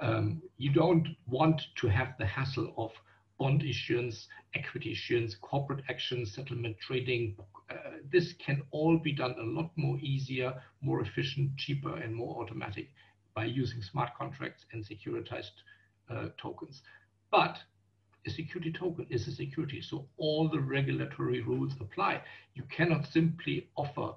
Um, 0.00 0.42
you 0.58 0.72
don't 0.72 1.08
want 1.26 1.60
to 1.76 1.88
have 1.88 2.14
the 2.18 2.26
hassle 2.26 2.72
of 2.76 2.92
bond 3.38 3.62
issuance, 3.62 4.28
equity 4.54 4.92
issuance, 4.92 5.34
corporate 5.34 5.84
action, 5.88 6.24
settlement 6.24 6.76
trading. 6.80 7.36
Uh, 7.70 7.74
this 8.12 8.34
can 8.34 8.62
all 8.70 8.98
be 8.98 9.12
done 9.12 9.34
a 9.38 9.42
lot 9.42 9.70
more 9.76 9.98
easier, 10.00 10.54
more 10.80 11.00
efficient, 11.00 11.56
cheaper, 11.56 11.96
and 11.96 12.14
more 12.14 12.40
automatic 12.42 12.88
by 13.34 13.44
using 13.44 13.82
smart 13.82 14.10
contracts 14.16 14.64
and 14.72 14.84
securitized 14.84 15.50
uh, 16.10 16.28
tokens. 16.40 16.82
But 17.30 17.58
a 18.26 18.30
security 18.30 18.72
token 18.72 19.06
is 19.10 19.26
a 19.28 19.32
security, 19.32 19.82
so 19.82 20.06
all 20.16 20.48
the 20.48 20.60
regulatory 20.60 21.40
rules 21.42 21.72
apply. 21.80 22.22
You 22.54 22.62
cannot 22.70 23.06
simply 23.06 23.68
offer 23.76 24.14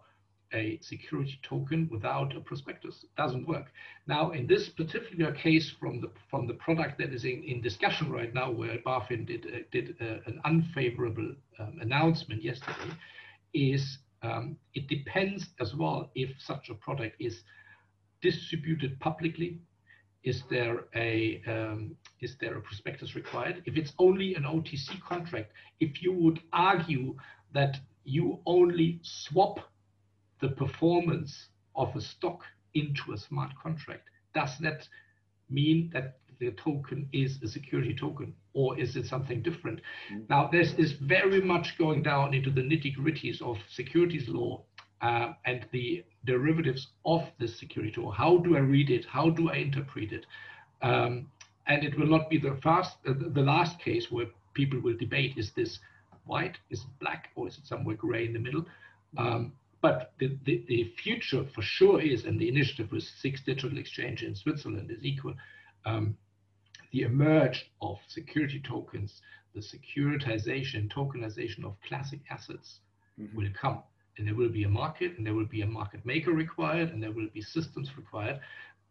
a 0.53 0.79
security 0.81 1.39
token 1.43 1.87
without 1.91 2.35
a 2.35 2.39
prospectus. 2.39 3.05
Doesn't 3.17 3.47
work. 3.47 3.65
Now, 4.07 4.31
in 4.31 4.47
this 4.47 4.69
particular 4.69 5.31
case 5.33 5.73
from 5.79 6.01
the 6.01 6.09
from 6.29 6.47
the 6.47 6.53
product 6.55 6.97
that 6.99 7.13
is 7.13 7.25
in, 7.25 7.43
in 7.43 7.61
discussion 7.61 8.11
right 8.11 8.33
now, 8.33 8.51
where 8.51 8.77
BaFin 8.85 9.25
did 9.25 9.45
uh, 9.45 9.59
did 9.71 9.95
uh, 10.01 10.19
an 10.25 10.39
unfavorable 10.45 11.33
um, 11.59 11.79
announcement 11.81 12.43
yesterday, 12.43 12.91
is 13.53 13.99
um, 14.21 14.57
it 14.73 14.87
depends 14.87 15.47
as 15.59 15.75
well 15.75 16.09
if 16.15 16.29
such 16.39 16.69
a 16.69 16.75
product 16.75 17.15
is 17.19 17.43
distributed 18.21 18.99
publicly. 18.99 19.59
Is 20.23 20.43
there 20.49 20.85
a 20.95 21.41
um, 21.47 21.95
is 22.21 22.35
there 22.39 22.57
a 22.57 22.61
prospectus 22.61 23.15
required? 23.15 23.61
If 23.65 23.77
it's 23.77 23.93
only 23.99 24.35
an 24.35 24.43
OTC 24.43 25.01
contract, 25.01 25.51
if 25.79 26.01
you 26.01 26.13
would 26.13 26.39
argue 26.53 27.15
that 27.53 27.77
you 28.03 28.39
only 28.45 28.99
swap 29.03 29.59
the 30.39 30.49
performance 30.49 31.49
of 31.75 31.95
a 31.95 32.01
stock 32.01 32.41
into 32.73 33.13
a 33.13 33.17
smart 33.17 33.51
contract. 33.61 34.09
Does 34.33 34.57
that 34.59 34.87
mean 35.49 35.89
that 35.93 36.19
the 36.39 36.51
token 36.51 37.09
is 37.11 37.41
a 37.41 37.47
security 37.47 37.95
token 37.95 38.33
or 38.53 38.77
is 38.79 38.95
it 38.95 39.05
something 39.05 39.41
different? 39.41 39.79
Mm-hmm. 40.11 40.23
Now, 40.29 40.49
this 40.51 40.73
is 40.73 40.93
very 40.93 41.41
much 41.41 41.77
going 41.77 42.03
down 42.03 42.33
into 42.33 42.51
the 42.51 42.61
nitty 42.61 42.95
gritties 42.95 43.41
of 43.41 43.57
securities 43.69 44.27
law 44.27 44.63
uh, 45.01 45.33
and 45.45 45.65
the 45.71 46.03
derivatives 46.25 46.87
of 47.05 47.23
the 47.39 47.47
security 47.47 48.01
law. 48.01 48.11
How 48.11 48.37
do 48.37 48.55
I 48.55 48.59
read 48.59 48.89
it? 48.89 49.05
How 49.05 49.29
do 49.29 49.49
I 49.49 49.55
interpret 49.55 50.11
it? 50.11 50.25
Um, 50.81 51.31
and 51.67 51.83
it 51.83 51.97
will 51.97 52.07
not 52.07 52.29
be 52.29 52.37
the 52.37 52.57
first, 52.61 52.97
uh, 53.07 53.13
the 53.17 53.41
last 53.41 53.79
case 53.79 54.07
where 54.09 54.27
people 54.53 54.79
will 54.79 54.97
debate: 54.97 55.33
is 55.37 55.51
this 55.51 55.79
white, 56.25 56.57
is 56.69 56.81
it 56.81 56.99
black, 56.99 57.29
or 57.35 57.47
is 57.47 57.57
it 57.57 57.65
somewhere 57.65 57.95
gray 57.95 58.25
in 58.25 58.33
the 58.33 58.39
middle? 58.39 58.65
Um, 59.17 59.53
but 59.87 60.13
the, 60.19 60.37
the, 60.45 60.63
the, 60.67 60.91
future 61.01 61.45
for 61.55 61.61
sure 61.61 62.01
is, 62.01 62.25
and 62.25 62.39
the 62.39 62.49
initiative 62.49 62.91
with 62.91 63.03
SIX 63.03 63.41
digital 63.43 63.77
exchange 63.77 64.23
in 64.23 64.35
Switzerland 64.35 64.91
is 64.91 65.03
equal. 65.03 65.33
Um, 65.85 66.17
the 66.91 67.03
emerge 67.03 67.71
of 67.81 67.97
security 68.07 68.61
tokens, 68.65 69.21
the 69.53 69.61
securitization, 69.61 70.91
tokenization 70.91 71.63
of 71.63 71.75
classic 71.87 72.19
assets 72.29 72.79
mm-hmm. 73.19 73.37
will 73.37 73.49
come. 73.59 73.83
And 74.17 74.27
there 74.27 74.35
will 74.35 74.49
be 74.49 74.63
a 74.63 74.69
market, 74.69 75.17
and 75.17 75.25
there 75.25 75.35
will 75.35 75.45
be 75.45 75.61
a 75.61 75.67
market 75.67 76.05
maker 76.05 76.31
required, 76.31 76.89
and 76.89 77.01
there 77.01 77.11
will 77.11 77.29
be 77.33 77.41
systems 77.41 77.91
required. 77.95 78.39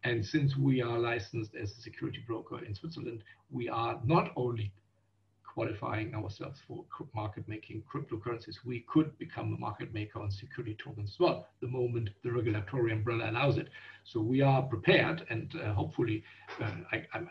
And 0.03 0.25
since 0.25 0.55
we 0.55 0.81
are 0.81 0.97
licensed 0.97 1.53
as 1.55 1.71
a 1.71 1.81
security 1.81 2.23
broker 2.25 2.63
in 2.63 2.73
Switzerland, 2.73 3.23
we 3.51 3.67
are 3.67 3.99
not 4.05 4.31
only 4.35 4.71
qualifying 5.57 6.13
ourselves 6.13 6.61
for 6.67 6.85
market 7.15 7.43
making 7.47 7.81
cryptocurrencies, 7.91 8.57
we 8.63 8.85
could 8.87 9.17
become 9.17 9.55
a 9.55 9.59
market 9.59 9.91
maker 9.91 10.21
on 10.21 10.29
security 10.29 10.77
tokens 10.77 11.09
as 11.13 11.19
well, 11.19 11.47
the 11.61 11.67
moment 11.67 12.11
the 12.23 12.31
regulatory 12.31 12.91
umbrella 12.91 13.31
allows 13.31 13.57
it. 13.57 13.69
So 14.03 14.19
we 14.19 14.39
are 14.41 14.61
prepared, 14.61 15.25
and 15.31 15.51
uh, 15.55 15.73
hopefully, 15.73 16.23
uh, 16.61 16.69
I, 16.91 17.01
am 17.15 17.27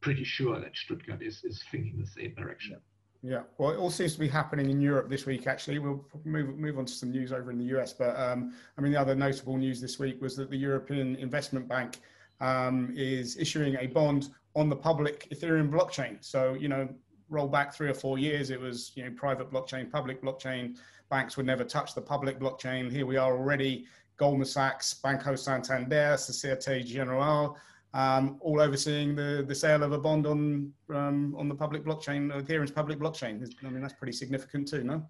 pretty 0.00 0.24
sure 0.24 0.58
that 0.58 0.74
Stuttgart 0.74 1.22
is, 1.22 1.44
is 1.44 1.62
thinking 1.70 1.96
the 2.00 2.08
same 2.08 2.34
direction. 2.34 2.80
Yeah, 3.22 3.42
well, 3.56 3.70
it 3.70 3.76
all 3.76 3.88
seems 3.88 4.14
to 4.14 4.18
be 4.18 4.26
happening 4.26 4.68
in 4.68 4.80
Europe 4.80 5.08
this 5.08 5.24
week. 5.24 5.46
Actually, 5.46 5.78
we'll 5.78 6.04
move 6.24 6.58
move 6.58 6.76
on 6.76 6.86
to 6.86 6.92
some 6.92 7.12
news 7.12 7.32
over 7.32 7.52
in 7.52 7.58
the 7.58 7.76
US. 7.76 7.92
But 7.92 8.18
um, 8.18 8.52
I 8.76 8.80
mean, 8.80 8.90
the 8.90 9.00
other 9.00 9.14
notable 9.14 9.56
news 9.56 9.80
this 9.80 10.00
week 10.00 10.20
was 10.20 10.34
that 10.36 10.50
the 10.50 10.58
European 10.58 11.14
Investment 11.16 11.68
Bank 11.68 12.00
um, 12.40 12.92
is 12.96 13.38
issuing 13.38 13.76
a 13.76 13.86
bond 13.86 14.30
on 14.56 14.68
the 14.68 14.76
public 14.76 15.28
Ethereum 15.30 15.70
blockchain. 15.70 16.16
So 16.20 16.54
you 16.54 16.68
know, 16.68 16.88
roll 17.34 17.48
back 17.48 17.74
three 17.74 17.88
or 17.88 17.94
four 17.94 18.18
years, 18.18 18.50
it 18.50 18.60
was 18.60 18.92
you 18.94 19.04
know 19.04 19.10
private 19.16 19.50
blockchain, 19.50 19.90
public 19.90 20.22
blockchain. 20.22 20.76
Banks 21.10 21.36
would 21.36 21.46
never 21.46 21.64
touch 21.64 21.94
the 21.94 22.00
public 22.00 22.38
blockchain. 22.38 22.90
Here 22.90 23.06
we 23.06 23.16
are 23.16 23.32
already. 23.36 23.86
Goldman 24.16 24.46
Sachs, 24.46 24.94
Banco 24.94 25.34
Santander, 25.34 26.16
Societe 26.16 26.84
Generale, 26.84 27.56
um, 27.94 28.38
all 28.40 28.60
overseeing 28.60 29.14
the, 29.14 29.44
the 29.46 29.54
sale 29.54 29.82
of 29.82 29.92
a 29.92 29.98
bond 29.98 30.26
on 30.26 30.72
um, 30.94 31.34
on 31.36 31.48
the 31.48 31.54
public 31.54 31.84
blockchain, 31.84 32.32
Ethereum's 32.32 32.70
public 32.70 32.98
blockchain. 32.98 33.44
I 33.64 33.68
mean, 33.68 33.82
that's 33.82 33.94
pretty 33.94 34.12
significant 34.12 34.68
too, 34.68 34.84
no? 34.84 35.06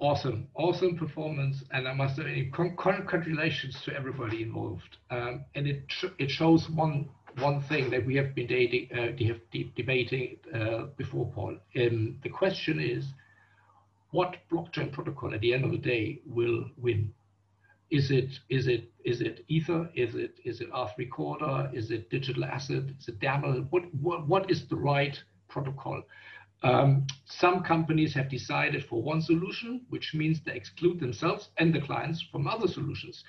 Awesome, 0.00 0.48
awesome 0.54 0.96
performance, 0.96 1.62
and 1.70 1.86
I 1.86 1.94
must 1.94 2.16
say 2.16 2.50
congratulations 2.52 3.80
to 3.82 3.94
everybody 3.94 4.42
involved. 4.42 4.98
Um, 5.10 5.44
and 5.54 5.66
it 5.66 5.84
it 6.18 6.30
shows 6.30 6.68
one 6.68 7.08
one 7.38 7.60
thing 7.62 7.90
that 7.90 8.04
we 8.04 8.14
have 8.16 8.34
been 8.34 8.46
dating, 8.46 8.88
uh, 8.92 9.12
de 9.16 9.72
debating 9.76 10.36
uh, 10.54 10.86
before, 10.96 11.30
Paul. 11.34 11.56
Um, 11.76 12.18
the 12.22 12.28
question 12.28 12.80
is, 12.80 13.06
what 14.10 14.36
blockchain 14.50 14.92
protocol 14.92 15.34
at 15.34 15.40
the 15.40 15.52
end 15.52 15.64
of 15.64 15.72
the 15.72 15.78
day 15.78 16.20
will 16.26 16.64
win? 16.76 17.12
Is 17.90 18.10
it 18.10 18.30
is 18.48 18.66
it 18.66 18.90
is 19.04 19.20
it 19.20 19.44
Ether? 19.48 19.90
Is 19.94 20.14
it 20.14 20.38
is 20.44 20.60
it 20.60 20.72
R3 20.72 21.10
Corda? 21.10 21.70
Is 21.72 21.90
it 21.90 22.10
digital 22.10 22.44
asset? 22.44 22.84
Is 22.98 23.08
it 23.08 23.20
DAML? 23.20 23.66
What 23.70 23.82
what 23.94 24.26
what 24.26 24.50
is 24.50 24.66
the 24.68 24.76
right 24.76 25.16
protocol? 25.48 26.02
Um, 26.62 27.06
some 27.26 27.62
companies 27.62 28.14
have 28.14 28.30
decided 28.30 28.86
for 28.86 29.02
one 29.02 29.20
solution, 29.20 29.82
which 29.90 30.14
means 30.14 30.40
they 30.40 30.54
exclude 30.54 30.98
themselves 30.98 31.50
and 31.58 31.74
the 31.74 31.80
clients 31.80 32.24
from 32.32 32.46
other 32.46 32.66
solutions. 32.66 33.22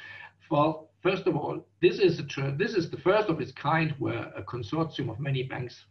Well, 0.50 0.90
first 1.06 1.28
of 1.28 1.38
all, 1.38 1.64
this 1.84 2.00
is, 2.00 2.20
this 2.58 2.74
is 2.74 2.90
the 2.90 2.98
first 2.98 3.30
of 3.30 3.40
its 3.40 3.52
kind 3.52 3.94
where 4.00 4.34
a 4.36 4.42
consortium 4.42 5.08
of 5.08 5.20
many 5.20 5.44
banks 5.44 5.86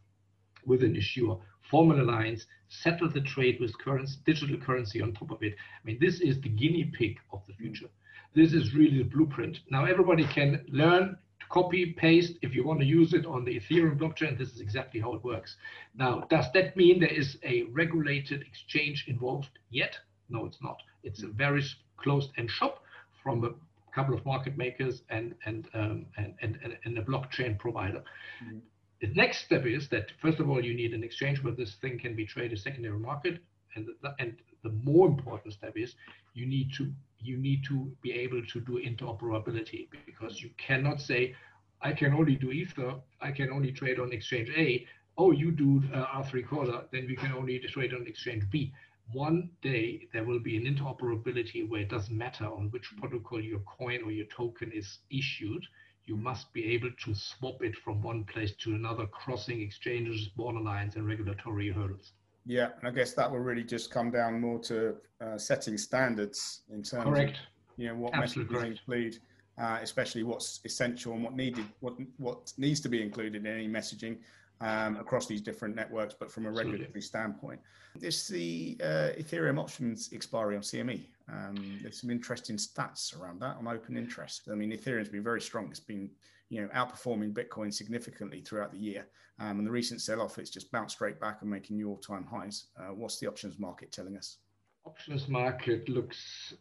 with 0.66 0.82
an 0.82 0.96
issuer 0.96 1.36
form 1.70 1.92
an 1.92 2.00
alliance, 2.00 2.46
settle 2.68 3.08
the 3.08 3.20
trade 3.20 3.58
with 3.60 3.78
currency, 3.78 4.18
digital 4.26 4.56
currency 4.56 5.00
on 5.00 5.12
top 5.12 5.30
of 5.30 5.40
it. 5.40 5.54
I 5.54 5.86
mean, 5.86 5.98
this 6.00 6.20
is 6.20 6.40
the 6.40 6.48
guinea 6.48 6.90
pig 6.98 7.16
of 7.32 7.42
the 7.46 7.54
future. 7.54 7.86
This 8.34 8.52
is 8.52 8.74
really 8.74 8.98
the 8.98 9.04
blueprint. 9.04 9.60
Now 9.70 9.84
everybody 9.84 10.26
can 10.26 10.64
learn 10.68 11.16
to 11.38 11.46
copy, 11.48 11.92
paste. 11.92 12.32
If 12.42 12.52
you 12.52 12.64
want 12.64 12.80
to 12.80 12.86
use 12.86 13.14
it 13.14 13.24
on 13.24 13.44
the 13.44 13.60
Ethereum 13.60 13.96
blockchain, 13.96 14.36
this 14.36 14.52
is 14.52 14.60
exactly 14.60 15.00
how 15.00 15.14
it 15.14 15.22
works. 15.22 15.56
Now, 15.94 16.26
does 16.28 16.46
that 16.54 16.76
mean 16.76 16.98
there 16.98 17.08
is 17.08 17.38
a 17.44 17.62
regulated 17.72 18.42
exchange 18.42 19.04
involved 19.06 19.60
yet? 19.70 19.96
No, 20.28 20.44
it's 20.44 20.60
not. 20.60 20.82
It's 21.04 21.22
a 21.22 21.28
very 21.28 21.64
closed 21.98 22.30
end 22.36 22.50
shop 22.50 22.82
from 23.22 23.44
a 23.44 23.50
couple 23.94 24.14
of 24.14 24.24
market 24.24 24.56
makers 24.56 25.02
and 25.08 25.34
and 25.46 25.68
um, 25.74 26.06
and, 26.16 26.34
and, 26.42 26.76
and 26.84 26.98
a 26.98 27.02
blockchain 27.02 27.58
provider. 27.58 28.02
Mm-hmm. 28.44 28.58
The 29.00 29.08
next 29.14 29.44
step 29.44 29.66
is 29.66 29.88
that 29.90 30.06
first 30.20 30.40
of 30.40 30.48
all 30.48 30.64
you 30.64 30.74
need 30.74 30.94
an 30.94 31.04
exchange 31.04 31.42
where 31.42 31.54
this 31.54 31.76
thing 31.80 31.98
can 31.98 32.16
be 32.16 32.26
traded 32.26 32.58
secondary 32.58 32.98
market, 32.98 33.42
and 33.74 33.86
the, 34.02 34.14
and 34.18 34.36
the 34.62 34.70
more 34.70 35.06
important 35.06 35.54
step 35.54 35.74
is 35.76 35.94
you 36.34 36.46
need 36.46 36.70
to 36.76 36.92
you 37.20 37.36
need 37.36 37.64
to 37.68 37.90
be 38.02 38.12
able 38.12 38.42
to 38.52 38.60
do 38.60 38.80
interoperability 38.84 39.88
because 40.06 40.42
you 40.42 40.50
cannot 40.58 41.00
say 41.00 41.34
I 41.80 41.92
can 41.92 42.14
only 42.14 42.34
do 42.34 42.50
Ether, 42.50 42.94
I 43.20 43.30
can 43.30 43.50
only 43.50 43.72
trade 43.72 44.00
on 44.00 44.12
exchange 44.12 44.50
A. 44.56 44.86
Oh, 45.16 45.30
you 45.30 45.52
do 45.52 45.82
uh, 45.94 46.22
R3 46.22 46.48
Corda, 46.48 46.84
then 46.90 47.06
we 47.06 47.14
can 47.14 47.32
only 47.32 47.60
trade 47.60 47.94
on 47.94 48.06
exchange 48.06 48.44
B 48.50 48.72
one 49.12 49.50
day 49.62 50.08
there 50.12 50.24
will 50.24 50.40
be 50.40 50.56
an 50.56 50.64
interoperability 50.64 51.68
where 51.68 51.82
it 51.82 51.90
doesn't 51.90 52.16
matter 52.16 52.46
on 52.46 52.70
which 52.70 52.92
protocol 52.96 53.40
your 53.40 53.60
coin 53.60 54.02
or 54.04 54.10
your 54.10 54.26
token 54.26 54.72
is 54.72 54.98
issued. 55.10 55.64
You 56.06 56.16
must 56.16 56.52
be 56.52 56.66
able 56.72 56.90
to 57.04 57.14
swap 57.14 57.62
it 57.62 57.76
from 57.76 58.02
one 58.02 58.24
place 58.24 58.52
to 58.60 58.74
another, 58.74 59.06
crossing 59.06 59.60
exchanges, 59.62 60.28
borderlines, 60.36 60.96
and 60.96 61.06
regulatory 61.06 61.70
hurdles. 61.70 62.12
Yeah, 62.46 62.70
and 62.78 62.88
I 62.88 62.90
guess 62.90 63.14
that 63.14 63.30
will 63.30 63.38
really 63.38 63.64
just 63.64 63.90
come 63.90 64.10
down 64.10 64.40
more 64.40 64.58
to 64.60 64.96
uh, 65.20 65.38
setting 65.38 65.78
standards 65.78 66.62
in 66.70 66.82
terms 66.82 67.04
correct. 67.04 67.36
of 67.36 67.36
you 67.78 67.88
know 67.88 67.94
what 67.94 68.14
Absolutely 68.14 68.54
messages 68.54 68.80
include, 68.80 69.18
uh, 69.58 69.78
especially 69.80 70.24
what's 70.24 70.60
essential 70.64 71.14
and 71.14 71.24
what 71.24 71.34
needed, 71.34 71.64
what 71.80 71.94
what 72.18 72.52
needs 72.58 72.80
to 72.80 72.88
be 72.90 73.00
included 73.00 73.46
in 73.46 73.46
any 73.46 73.66
messaging, 73.66 74.18
um, 74.64 74.96
across 74.96 75.26
these 75.26 75.42
different 75.42 75.76
networks, 75.76 76.14
but 76.18 76.32
from 76.32 76.46
a 76.46 76.50
regulatory 76.50 76.84
Absolutely. 76.84 77.00
standpoint. 77.02 77.60
There's 77.96 78.26
the 78.26 78.78
uh, 78.82 79.10
Ethereum 79.18 79.58
options 79.58 80.10
expiry 80.12 80.56
on 80.56 80.62
CME. 80.62 81.04
Um, 81.30 81.78
there's 81.82 82.00
some 82.00 82.10
interesting 82.10 82.56
stats 82.56 83.18
around 83.18 83.40
that 83.40 83.56
on 83.56 83.68
open 83.68 83.96
interest. 83.96 84.48
I 84.50 84.54
mean, 84.54 84.72
Ethereum's 84.72 85.10
been 85.10 85.22
very 85.22 85.42
strong. 85.42 85.68
It's 85.70 85.80
been, 85.80 86.10
you 86.48 86.62
know, 86.62 86.68
outperforming 86.68 87.34
Bitcoin 87.34 87.72
significantly 87.72 88.40
throughout 88.40 88.72
the 88.72 88.78
year. 88.78 89.06
Um, 89.38 89.58
and 89.58 89.66
the 89.66 89.70
recent 89.70 90.00
sell-off, 90.00 90.38
it's 90.38 90.50
just 90.50 90.72
bounced 90.72 90.96
straight 90.96 91.20
back 91.20 91.42
and 91.42 91.50
making 91.50 91.76
new 91.76 91.90
all-time 91.90 92.24
highs. 92.24 92.68
Uh, 92.78 92.94
what's 92.94 93.18
the 93.18 93.26
options 93.26 93.58
market 93.58 93.92
telling 93.92 94.16
us? 94.16 94.38
Options 94.86 95.28
market 95.28 95.88
looks 95.88 96.54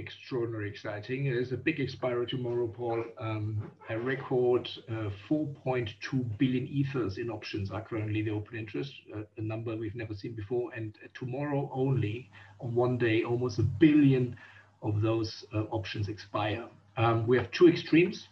extraordinarily 0.00 0.68
exciting. 0.68 1.24
There's 1.24 1.52
a 1.52 1.56
big 1.56 1.78
expiry 1.80 2.26
tomorrow, 2.26 2.66
Paul. 2.66 3.04
Um, 3.18 3.70
a 3.88 3.98
record 3.98 4.68
uh, 4.88 5.10
4.2 5.28 6.38
billion 6.38 6.66
ethers 6.66 7.18
in 7.18 7.30
options 7.30 7.70
are 7.70 7.82
currently 7.82 8.22
the 8.22 8.30
open 8.30 8.58
interest, 8.58 8.92
uh, 9.14 9.22
a 9.36 9.40
number 9.40 9.76
we've 9.76 9.94
never 9.94 10.14
seen 10.14 10.34
before. 10.34 10.72
And 10.74 10.96
uh, 11.04 11.08
tomorrow 11.18 11.70
only, 11.72 12.30
on 12.60 12.74
one 12.74 12.98
day, 12.98 13.22
almost 13.22 13.58
a 13.58 13.62
billion 13.62 14.36
of 14.82 15.02
those 15.02 15.44
uh, 15.54 15.62
options 15.70 16.08
expire. 16.08 16.66
Um, 16.96 17.26
we 17.26 17.36
have 17.36 17.50
two 17.50 17.68
extremes. 17.68 18.28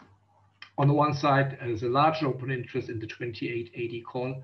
On 0.79 0.89
the 0.89 0.95
one 0.95 1.15
side, 1.15 1.59
there's 1.61 1.83
a 1.83 1.89
large 1.89 2.23
open 2.23 2.51
interest 2.51 2.89
in 2.89 2.99
the 2.99 3.07
2880 3.07 4.03
call. 4.03 4.43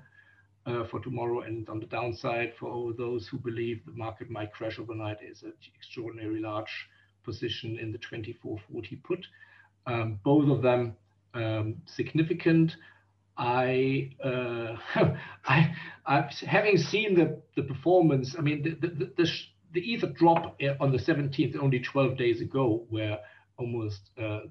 Uh, 0.67 0.83
for 0.87 0.99
tomorrow. 0.99 1.41
And 1.41 1.69
on 1.69 1.79
the 1.79 1.85
downside, 1.85 2.53
for 2.59 2.91
those 2.93 3.27
who 3.27 3.37
believe 3.37 3.85
the 3.85 3.91
market 3.91 4.31
might 4.31 4.51
crash 4.51 4.79
overnight, 4.79 5.17
is 5.21 5.43
an 5.43 5.53
extraordinarily 5.77 6.39
large 6.39 6.89
position 7.25 7.77
in 7.79 7.91
the 7.91 7.97
2440 7.97 8.95
put. 8.97 9.25
Um, 9.87 10.19
both 10.23 10.49
of 10.49 10.61
them 10.61 10.95
um, 11.33 11.75
significant. 11.85 12.75
I, 13.37 14.11
uh, 14.23 14.75
I, 15.45 15.75
I've, 16.05 16.31
having 16.31 16.77
seen 16.77 17.15
the, 17.15 17.41
the 17.55 17.63
performance, 17.63 18.35
I 18.37 18.41
mean, 18.41 18.63
the, 18.63 18.87
the, 18.87 19.11
the, 19.17 19.31
the 19.73 19.81
Ether 19.81 20.07
drop 20.07 20.57
on 20.79 20.91
the 20.91 20.97
17th, 20.97 21.57
only 21.57 21.79
12 21.79 22.17
days 22.17 22.41
ago, 22.41 22.85
where 22.89 23.19
almost 23.57 24.09
uh, 24.21 24.41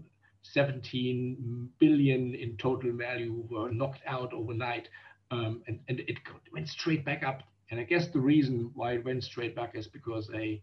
17 0.42 1.70
billion 1.78 2.34
in 2.34 2.56
total 2.58 2.92
value 2.92 3.44
were 3.48 3.70
knocked 3.70 4.02
out 4.06 4.32
overnight. 4.32 4.88
Um, 5.30 5.62
and, 5.66 5.80
and 5.88 6.00
it 6.00 6.18
went 6.52 6.68
straight 6.68 7.04
back 7.04 7.22
up. 7.22 7.42
And 7.70 7.80
I 7.80 7.84
guess 7.84 8.08
the 8.08 8.20
reason 8.20 8.70
why 8.74 8.92
it 8.92 9.04
went 9.04 9.24
straight 9.24 9.56
back 9.56 9.74
is 9.74 9.88
because 9.88 10.30
a 10.34 10.60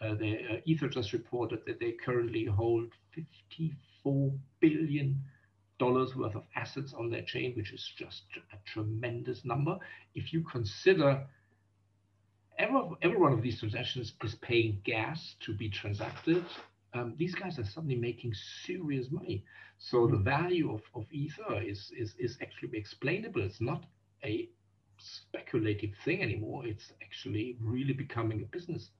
uh, 0.00 0.14
the 0.14 0.38
uh, 0.50 0.56
Ether 0.64 0.88
just 0.88 1.12
reported 1.12 1.60
that 1.66 1.80
they 1.80 1.92
currently 1.92 2.44
hold 2.44 2.92
54 3.14 4.32
billion 4.60 5.22
dollars 5.78 6.14
worth 6.16 6.34
of 6.34 6.44
assets 6.56 6.92
on 6.92 7.10
their 7.10 7.22
chain, 7.22 7.54
which 7.56 7.72
is 7.72 7.92
just 7.96 8.22
a 8.52 8.56
tremendous 8.72 9.44
number. 9.44 9.78
If 10.14 10.32
you 10.32 10.42
consider 10.42 11.24
every, 12.58 12.80
every 13.02 13.16
one 13.16 13.32
of 13.32 13.42
these 13.42 13.60
transactions 13.60 14.12
is 14.22 14.34
paying 14.36 14.80
gas 14.84 15.36
to 15.40 15.54
be 15.54 15.68
transacted, 15.70 16.44
um, 16.94 17.14
these 17.16 17.34
guys 17.34 17.58
are 17.58 17.64
suddenly 17.64 17.96
making 17.96 18.32
serious 18.64 19.10
money. 19.10 19.44
So 19.78 20.06
the 20.06 20.16
value 20.16 20.72
of, 20.72 20.82
of 20.94 21.06
Ether 21.12 21.60
is, 21.62 21.92
is, 21.96 22.14
is 22.18 22.38
actually 22.42 22.78
explainable. 22.78 23.42
It's 23.42 23.60
not 23.60 23.84
a 24.24 24.48
speculative 24.98 25.90
thing 26.04 26.22
anymore. 26.22 26.66
It's 26.66 26.92
actually 27.02 27.56
really 27.60 27.92
becoming 27.92 28.42
a 28.42 28.46
business. 28.46 28.90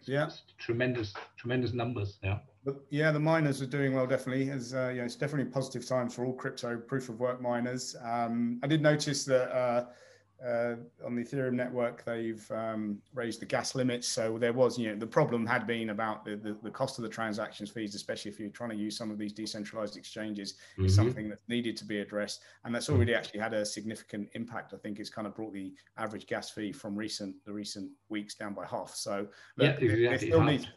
It's 0.00 0.08
yeah. 0.08 0.30
Tremendous, 0.58 1.14
tremendous 1.36 1.72
numbers. 1.72 2.18
Yeah. 2.22 2.38
But 2.64 2.76
yeah, 2.90 3.10
the 3.10 3.20
miners 3.20 3.62
are 3.62 3.66
doing 3.66 3.94
well, 3.94 4.06
definitely. 4.06 4.50
As 4.50 4.74
uh, 4.74 4.88
know, 4.98 5.04
it's 5.04 5.14
definitely 5.16 5.50
positive 5.50 5.86
times 5.86 6.14
for 6.14 6.24
all 6.24 6.34
crypto 6.34 6.76
proof 6.76 7.08
of 7.08 7.18
work 7.20 7.40
miners. 7.40 7.96
Um, 8.02 8.60
I 8.62 8.66
did 8.66 8.82
notice 8.82 9.24
that 9.24 9.50
uh, 9.54 9.86
uh, 10.44 10.74
on 11.04 11.16
the 11.16 11.24
Ethereum 11.24 11.54
network, 11.54 12.04
they've 12.04 12.48
um, 12.52 12.98
raised 13.12 13.40
the 13.40 13.46
gas 13.46 13.74
limits. 13.74 14.06
So 14.06 14.38
there 14.38 14.52
was, 14.52 14.78
you 14.78 14.88
know, 14.88 14.94
the 14.94 15.06
problem 15.06 15.44
had 15.44 15.66
been 15.66 15.90
about 15.90 16.24
the, 16.24 16.36
the, 16.36 16.56
the, 16.62 16.70
cost 16.70 16.98
of 16.98 17.02
the 17.02 17.08
transactions 17.08 17.70
fees, 17.70 17.94
especially 17.96 18.30
if 18.30 18.38
you're 18.38 18.50
trying 18.50 18.70
to 18.70 18.76
use 18.76 18.96
some 18.96 19.10
of 19.10 19.18
these 19.18 19.32
decentralized 19.32 19.96
exchanges, 19.96 20.52
mm-hmm. 20.52 20.86
is 20.86 20.94
something 20.94 21.28
that 21.28 21.40
needed 21.48 21.76
to 21.78 21.84
be 21.84 21.98
addressed. 21.98 22.42
And 22.64 22.72
that's 22.72 22.88
already 22.88 23.14
actually 23.14 23.40
had 23.40 23.52
a 23.52 23.66
significant 23.66 24.28
impact. 24.34 24.74
I 24.74 24.76
think 24.76 25.00
it's 25.00 25.10
kind 25.10 25.26
of 25.26 25.34
brought 25.34 25.52
the 25.52 25.74
average 25.96 26.26
gas 26.26 26.50
fee 26.50 26.70
from 26.70 26.94
recent 26.94 27.34
the 27.44 27.52
recent 27.52 27.90
weeks 28.08 28.34
down 28.34 28.54
by 28.54 28.64
half. 28.64 28.94
So 28.94 29.26
yeah, 29.56 29.70
exactly. 29.70 30.28
still 30.28 30.42
needs, 30.42 30.68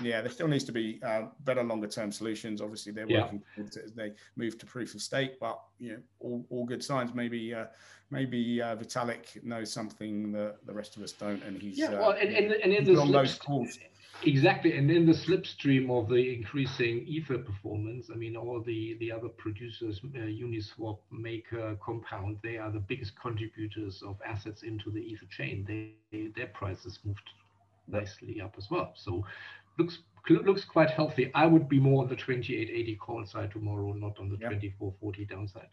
yeah, 0.00 0.20
there 0.20 0.30
still 0.30 0.48
needs 0.48 0.64
to 0.64 0.72
be 0.72 1.00
uh, 1.04 1.22
better 1.44 1.62
longer 1.62 1.88
term 1.88 2.12
solutions. 2.12 2.60
Obviously, 2.60 2.92
they're 2.92 3.08
working 3.08 3.42
yeah. 3.56 3.64
as 3.64 3.92
they 3.92 4.12
move 4.36 4.58
to 4.58 4.66
proof 4.66 4.94
of 4.94 5.02
stake, 5.02 5.38
but 5.40 5.60
you 5.78 5.92
know, 5.92 5.98
all, 6.20 6.46
all 6.50 6.64
good 6.64 6.82
signs. 6.82 7.12
Maybe 7.14 7.54
uh, 7.54 7.66
maybe 8.10 8.62
uh, 8.62 8.76
Vitalik 8.76 9.42
knows 9.42 9.72
something 9.72 10.32
that 10.32 10.56
the 10.64 10.72
rest 10.72 10.96
of 10.96 11.02
us 11.02 11.12
don't, 11.12 11.42
and 11.42 11.60
he's 11.60 11.78
yeah. 11.78 11.88
Uh, 11.88 12.00
well, 12.00 12.10
and, 12.12 12.30
and, 12.30 12.52
and 12.52 12.72
in 12.72 12.84
the 12.84 13.26
slip, 13.26 13.68
exactly, 14.24 14.76
and 14.76 14.90
in 14.90 15.06
the 15.06 15.12
slipstream 15.12 15.90
of 15.90 16.08
the 16.08 16.34
increasing 16.34 17.04
ether 17.06 17.38
performance, 17.38 18.10
I 18.12 18.16
mean, 18.16 18.36
all 18.36 18.62
the 18.62 18.96
the 19.00 19.10
other 19.10 19.28
producers, 19.28 20.00
uh, 20.04 20.18
Uniswap, 20.18 20.98
Maker, 21.10 21.76
Compound, 21.84 22.38
they 22.42 22.58
are 22.58 22.70
the 22.70 22.80
biggest 22.80 23.20
contributors 23.20 24.02
of 24.06 24.16
assets 24.24 24.62
into 24.62 24.90
the 24.90 25.00
ether 25.00 25.26
chain. 25.30 25.64
They 25.66 26.30
their 26.36 26.48
prices 26.48 27.00
moved 27.04 27.28
nicely 27.92 28.40
up 28.40 28.54
as 28.56 28.70
well. 28.70 28.92
So 28.94 29.24
looks 29.78 29.98
looks 30.28 30.64
quite 30.64 30.90
healthy. 30.90 31.30
I 31.34 31.46
would 31.46 31.68
be 31.68 31.80
more 31.80 32.02
on 32.02 32.08
the 32.08 32.16
2880 32.16 32.96
call 32.96 33.26
side 33.26 33.50
tomorrow, 33.50 33.92
not 33.92 34.18
on 34.18 34.28
the 34.28 34.36
yep. 34.36 34.50
2440 34.50 35.24
downside. 35.24 35.68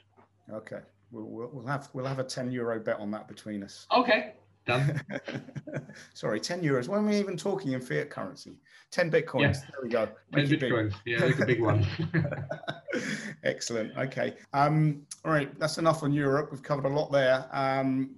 Okay. 0.51 0.80
We'll, 1.12 1.50
we'll, 1.54 1.66
have 1.66 1.89
we'll 1.94 2.06
have 2.06 2.20
a 2.20 2.24
10 2.24 2.51
euro 2.51 2.80
bet 2.80 3.00
on 3.00 3.12
that 3.12 3.27
between 3.27 3.63
us. 3.63 3.88
Okay, 3.96 4.34
done. 4.66 5.01
Sorry, 6.13 6.39
10 6.39 6.62
euros. 6.62 6.88
When 6.89 7.00
are 7.00 7.08
we 7.08 7.18
even 7.18 7.38
talking 7.38 7.72
in 7.72 7.82
fiat 7.82 8.10
currency? 8.10 8.58
10 8.92 9.10
bitcoins. 9.10 9.42
Yeah. 9.42 9.51
There 9.72 9.80
we 9.84 9.89
go. 9.89 10.10
Make 10.34 10.50
10 10.50 10.60
bitcoins. 10.60 10.94
Big. 11.06 11.20
Yeah, 11.20 11.27
make 11.27 11.39
a 11.39 11.46
big 11.46 11.62
one. 11.62 11.86
Excellent. 13.44 13.98
Okay. 13.98 14.36
Um, 14.54 15.04
all 15.24 15.32
right. 15.32 15.58
That's 15.60 15.77
enough 15.77 16.04
on 16.04 16.12
Europe. 16.12 16.50
We've 16.51 16.63
covered 16.63 16.86
a 16.86 16.89
lot 16.89 17.12
there. 17.12 17.48
Um, 17.51 18.16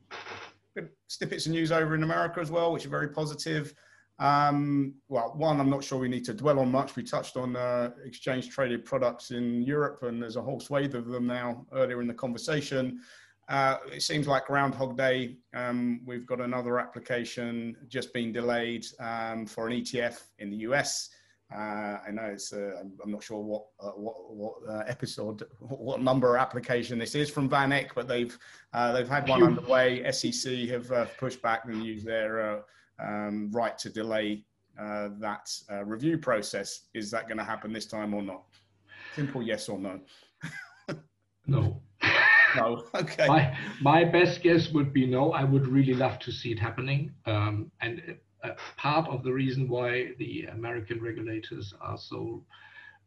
snippets 1.07 1.45
of 1.45 1.51
news 1.51 1.71
over 1.71 1.93
in 1.93 2.03
America 2.03 2.39
as 2.39 2.49
well, 2.49 2.71
which 2.71 2.85
are 2.85 2.89
very 2.89 3.09
positive. 3.09 3.73
Um, 4.19 4.95
well, 5.07 5.33
one, 5.35 5.59
I'm 5.59 5.69
not 5.69 5.83
sure 5.83 5.97
we 5.97 6.09
need 6.09 6.25
to 6.25 6.33
dwell 6.33 6.59
on 6.59 6.71
much. 6.71 6.95
We 6.95 7.03
touched 7.03 7.37
on 7.37 7.55
uh, 7.55 7.91
exchange 8.03 8.49
traded 8.49 8.83
products 8.83 9.31
in 9.31 9.61
Europe, 9.61 10.03
and 10.03 10.21
there's 10.21 10.35
a 10.35 10.41
whole 10.41 10.59
swathe 10.59 10.93
of 10.95 11.07
them 11.07 11.25
now 11.25 11.65
earlier 11.71 12.01
in 12.01 12.07
the 12.07 12.13
conversation. 12.13 12.99
Uh, 13.47 13.77
it 13.91 14.01
seems 14.03 14.27
like 14.27 14.45
Groundhog 14.45 14.97
Day. 14.97 15.37
Um, 15.55 16.01
we've 16.05 16.27
got 16.27 16.41
another 16.41 16.79
application 16.79 17.75
just 17.87 18.13
being 18.13 18.31
delayed 18.31 18.85
um, 18.99 19.45
for 19.45 19.67
an 19.67 19.73
ETF 19.73 20.21
in 20.37 20.51
the 20.51 20.57
US. 20.57 21.09
Uh, 21.51 21.97
I 22.07 22.11
know 22.11 22.25
it's, 22.25 22.53
uh, 22.53 22.83
I'm 23.03 23.11
not 23.11 23.23
sure 23.23 23.41
what, 23.41 23.65
uh, 23.79 23.89
what, 23.91 24.35
what 24.35 24.53
uh, 24.69 24.83
episode, 24.85 25.43
what 25.59 25.99
number 25.99 26.37
application 26.37 26.99
this 26.99 27.15
is 27.15 27.27
from 27.27 27.49
VanEck, 27.49 27.89
but 27.95 28.07
they've, 28.07 28.37
uh, 28.73 28.91
they've 28.91 29.09
had 29.09 29.27
one 29.27 29.41
underway. 29.41 30.11
SEC 30.11 30.53
have 30.69 31.17
pushed 31.17 31.41
back 31.41 31.65
and 31.65 31.83
used 31.83 32.05
their 32.05 32.63
um, 33.01 33.49
right 33.51 33.77
to 33.77 33.89
delay 33.89 34.43
uh, 34.79 35.09
that 35.19 35.51
uh, 35.71 35.83
review 35.83 36.17
process. 36.17 36.81
Is 36.93 37.11
that 37.11 37.27
going 37.27 37.37
to 37.37 37.43
happen 37.43 37.73
this 37.73 37.85
time 37.85 38.13
or 38.13 38.21
not? 38.21 38.43
Simple 39.15 39.41
yes 39.41 39.69
or 39.69 39.79
no. 39.79 39.99
no. 41.47 41.81
No. 42.55 42.83
Okay. 42.95 43.27
My, 43.27 43.55
my 43.79 44.03
best 44.03 44.41
guess 44.41 44.71
would 44.71 44.91
be 44.91 45.05
no. 45.05 45.33
I 45.33 45.43
would 45.43 45.67
really 45.67 45.93
love 45.93 46.17
to 46.19 46.31
see 46.31 46.51
it 46.51 46.57
happening. 46.57 47.11
Um, 47.27 47.71
and 47.81 48.17
uh, 48.43 48.51
part 48.75 49.07
of 49.07 49.23
the 49.23 49.31
reason 49.31 49.67
why 49.69 50.13
the 50.17 50.45
American 50.45 50.99
regulators 50.99 51.75
are 51.79 51.97
so 51.97 52.43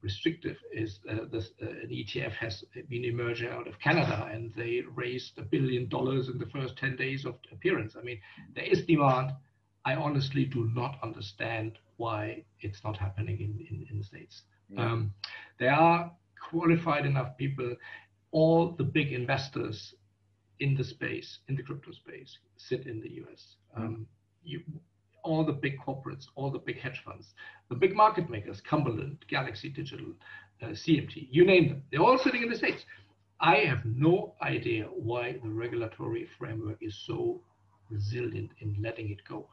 restrictive 0.02 0.58
is 0.72 0.98
uh, 1.08 1.24
this, 1.30 1.50
uh, 1.62 1.66
an 1.66 1.88
ETF 1.90 2.32
has 2.32 2.64
been 2.88 3.04
emerging 3.04 3.48
out 3.48 3.66
of 3.66 3.78
Canada 3.78 4.28
and 4.32 4.52
they 4.54 4.82
raised 4.94 5.38
a 5.38 5.42
billion 5.42 5.88
dollars 5.88 6.28
in 6.28 6.38
the 6.38 6.46
first 6.46 6.76
10 6.76 6.96
days 6.96 7.24
of 7.24 7.36
appearance. 7.50 7.96
I 7.98 8.02
mean, 8.02 8.20
there 8.54 8.64
is 8.64 8.84
demand. 8.84 9.32
I 9.84 9.94
honestly 9.94 10.44
do 10.44 10.70
not 10.74 10.98
understand 11.02 11.78
why 11.96 12.44
it's 12.60 12.82
not 12.84 12.96
happening 12.96 13.40
in, 13.40 13.66
in, 13.68 13.86
in 13.90 13.98
the 13.98 14.04
States. 14.04 14.42
Yeah. 14.68 14.92
Um, 14.92 15.14
there 15.58 15.72
are 15.72 16.10
qualified 16.50 17.06
enough 17.06 17.36
people. 17.36 17.74
All 18.30 18.70
the 18.70 18.84
big 18.84 19.12
investors 19.12 19.94
in 20.60 20.74
the 20.74 20.84
space, 20.84 21.38
in 21.48 21.56
the 21.56 21.62
crypto 21.62 21.92
space, 21.92 22.38
sit 22.56 22.86
in 22.86 23.00
the 23.00 23.10
US. 23.22 23.56
Mm. 23.76 23.84
Um, 23.84 24.06
you, 24.44 24.60
all 25.24 25.44
the 25.44 25.52
big 25.52 25.78
corporates, 25.78 26.26
all 26.34 26.50
the 26.50 26.58
big 26.58 26.80
hedge 26.80 27.02
funds, 27.04 27.34
the 27.68 27.76
big 27.76 27.94
market 27.94 28.28
makers, 28.28 28.60
Cumberland, 28.60 29.24
Galaxy 29.28 29.68
Digital, 29.68 30.12
uh, 30.62 30.66
CMT, 30.66 31.28
you 31.30 31.44
name 31.44 31.68
them, 31.68 31.82
they're 31.90 32.02
all 32.02 32.18
sitting 32.18 32.42
in 32.42 32.48
the 32.48 32.56
States. 32.56 32.84
I 33.40 33.56
have 33.56 33.84
no 33.84 34.34
idea 34.40 34.84
why 34.84 35.38
the 35.42 35.48
regulatory 35.50 36.28
framework 36.38 36.78
is 36.80 36.96
so 37.06 37.40
resilient 37.90 38.50
in 38.60 38.76
letting 38.80 39.10
it 39.10 39.18
go 39.28 39.48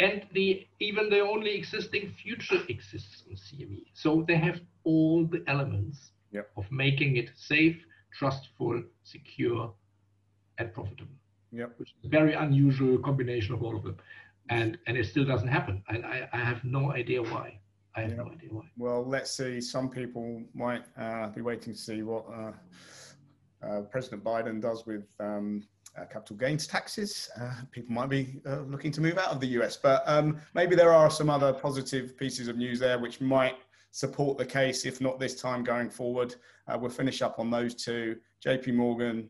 and 0.00 0.22
the 0.32 0.66
even 0.80 1.10
the 1.10 1.20
only 1.20 1.54
existing 1.54 2.12
future 2.22 2.60
exists 2.68 3.24
on 3.28 3.36
CME. 3.36 3.84
So 3.94 4.24
they 4.26 4.36
have 4.36 4.60
all 4.84 5.24
the 5.26 5.42
elements 5.46 6.12
yep. 6.30 6.50
of 6.56 6.70
making 6.70 7.16
it 7.16 7.30
safe, 7.36 7.76
trustful, 8.12 8.82
secure, 9.02 9.72
and 10.58 10.72
profitable. 10.72 11.14
Yep. 11.52 11.78
Which 11.78 11.88
is 11.90 12.04
a 12.04 12.08
very 12.08 12.34
unusual 12.34 12.98
combination 12.98 13.54
of 13.54 13.62
all 13.62 13.76
of 13.76 13.82
them. 13.82 13.96
And 14.50 14.78
and 14.86 14.96
it 14.96 15.06
still 15.06 15.24
doesn't 15.24 15.48
happen. 15.48 15.82
And 15.88 16.04
I, 16.06 16.28
I 16.32 16.38
have 16.38 16.64
no 16.64 16.92
idea 16.92 17.22
why. 17.22 17.58
I 17.96 18.02
have 18.02 18.10
yep. 18.10 18.18
no 18.18 18.30
idea 18.30 18.50
why. 18.50 18.66
Well, 18.76 19.04
let's 19.04 19.30
see. 19.36 19.60
Some 19.60 19.90
people 19.90 20.42
might 20.54 20.84
uh, 20.96 21.28
be 21.28 21.40
waiting 21.40 21.72
to 21.72 21.78
see 21.78 22.02
what 22.02 22.24
uh, 22.32 22.52
uh, 23.66 23.80
President 23.82 24.22
Biden 24.22 24.60
does 24.60 24.86
with 24.86 25.04
um, 25.18 25.64
uh, 25.98 26.04
capital 26.06 26.36
gains 26.36 26.66
taxes. 26.66 27.30
Uh, 27.40 27.52
people 27.70 27.92
might 27.92 28.08
be 28.08 28.40
uh, 28.46 28.60
looking 28.60 28.92
to 28.92 29.00
move 29.00 29.18
out 29.18 29.30
of 29.30 29.40
the 29.40 29.46
US, 29.58 29.76
but 29.76 30.02
um, 30.06 30.40
maybe 30.54 30.76
there 30.76 30.92
are 30.92 31.10
some 31.10 31.30
other 31.30 31.52
positive 31.52 32.16
pieces 32.16 32.48
of 32.48 32.56
news 32.56 32.78
there 32.78 32.98
which 32.98 33.20
might 33.20 33.56
support 33.90 34.38
the 34.38 34.46
case, 34.46 34.84
if 34.84 35.00
not 35.00 35.18
this 35.18 35.40
time 35.40 35.64
going 35.64 35.90
forward. 35.90 36.34
Uh, 36.66 36.78
we'll 36.78 36.90
finish 36.90 37.22
up 37.22 37.38
on 37.38 37.50
those 37.50 37.74
two. 37.74 38.16
JP 38.44 38.74
Morgan 38.74 39.28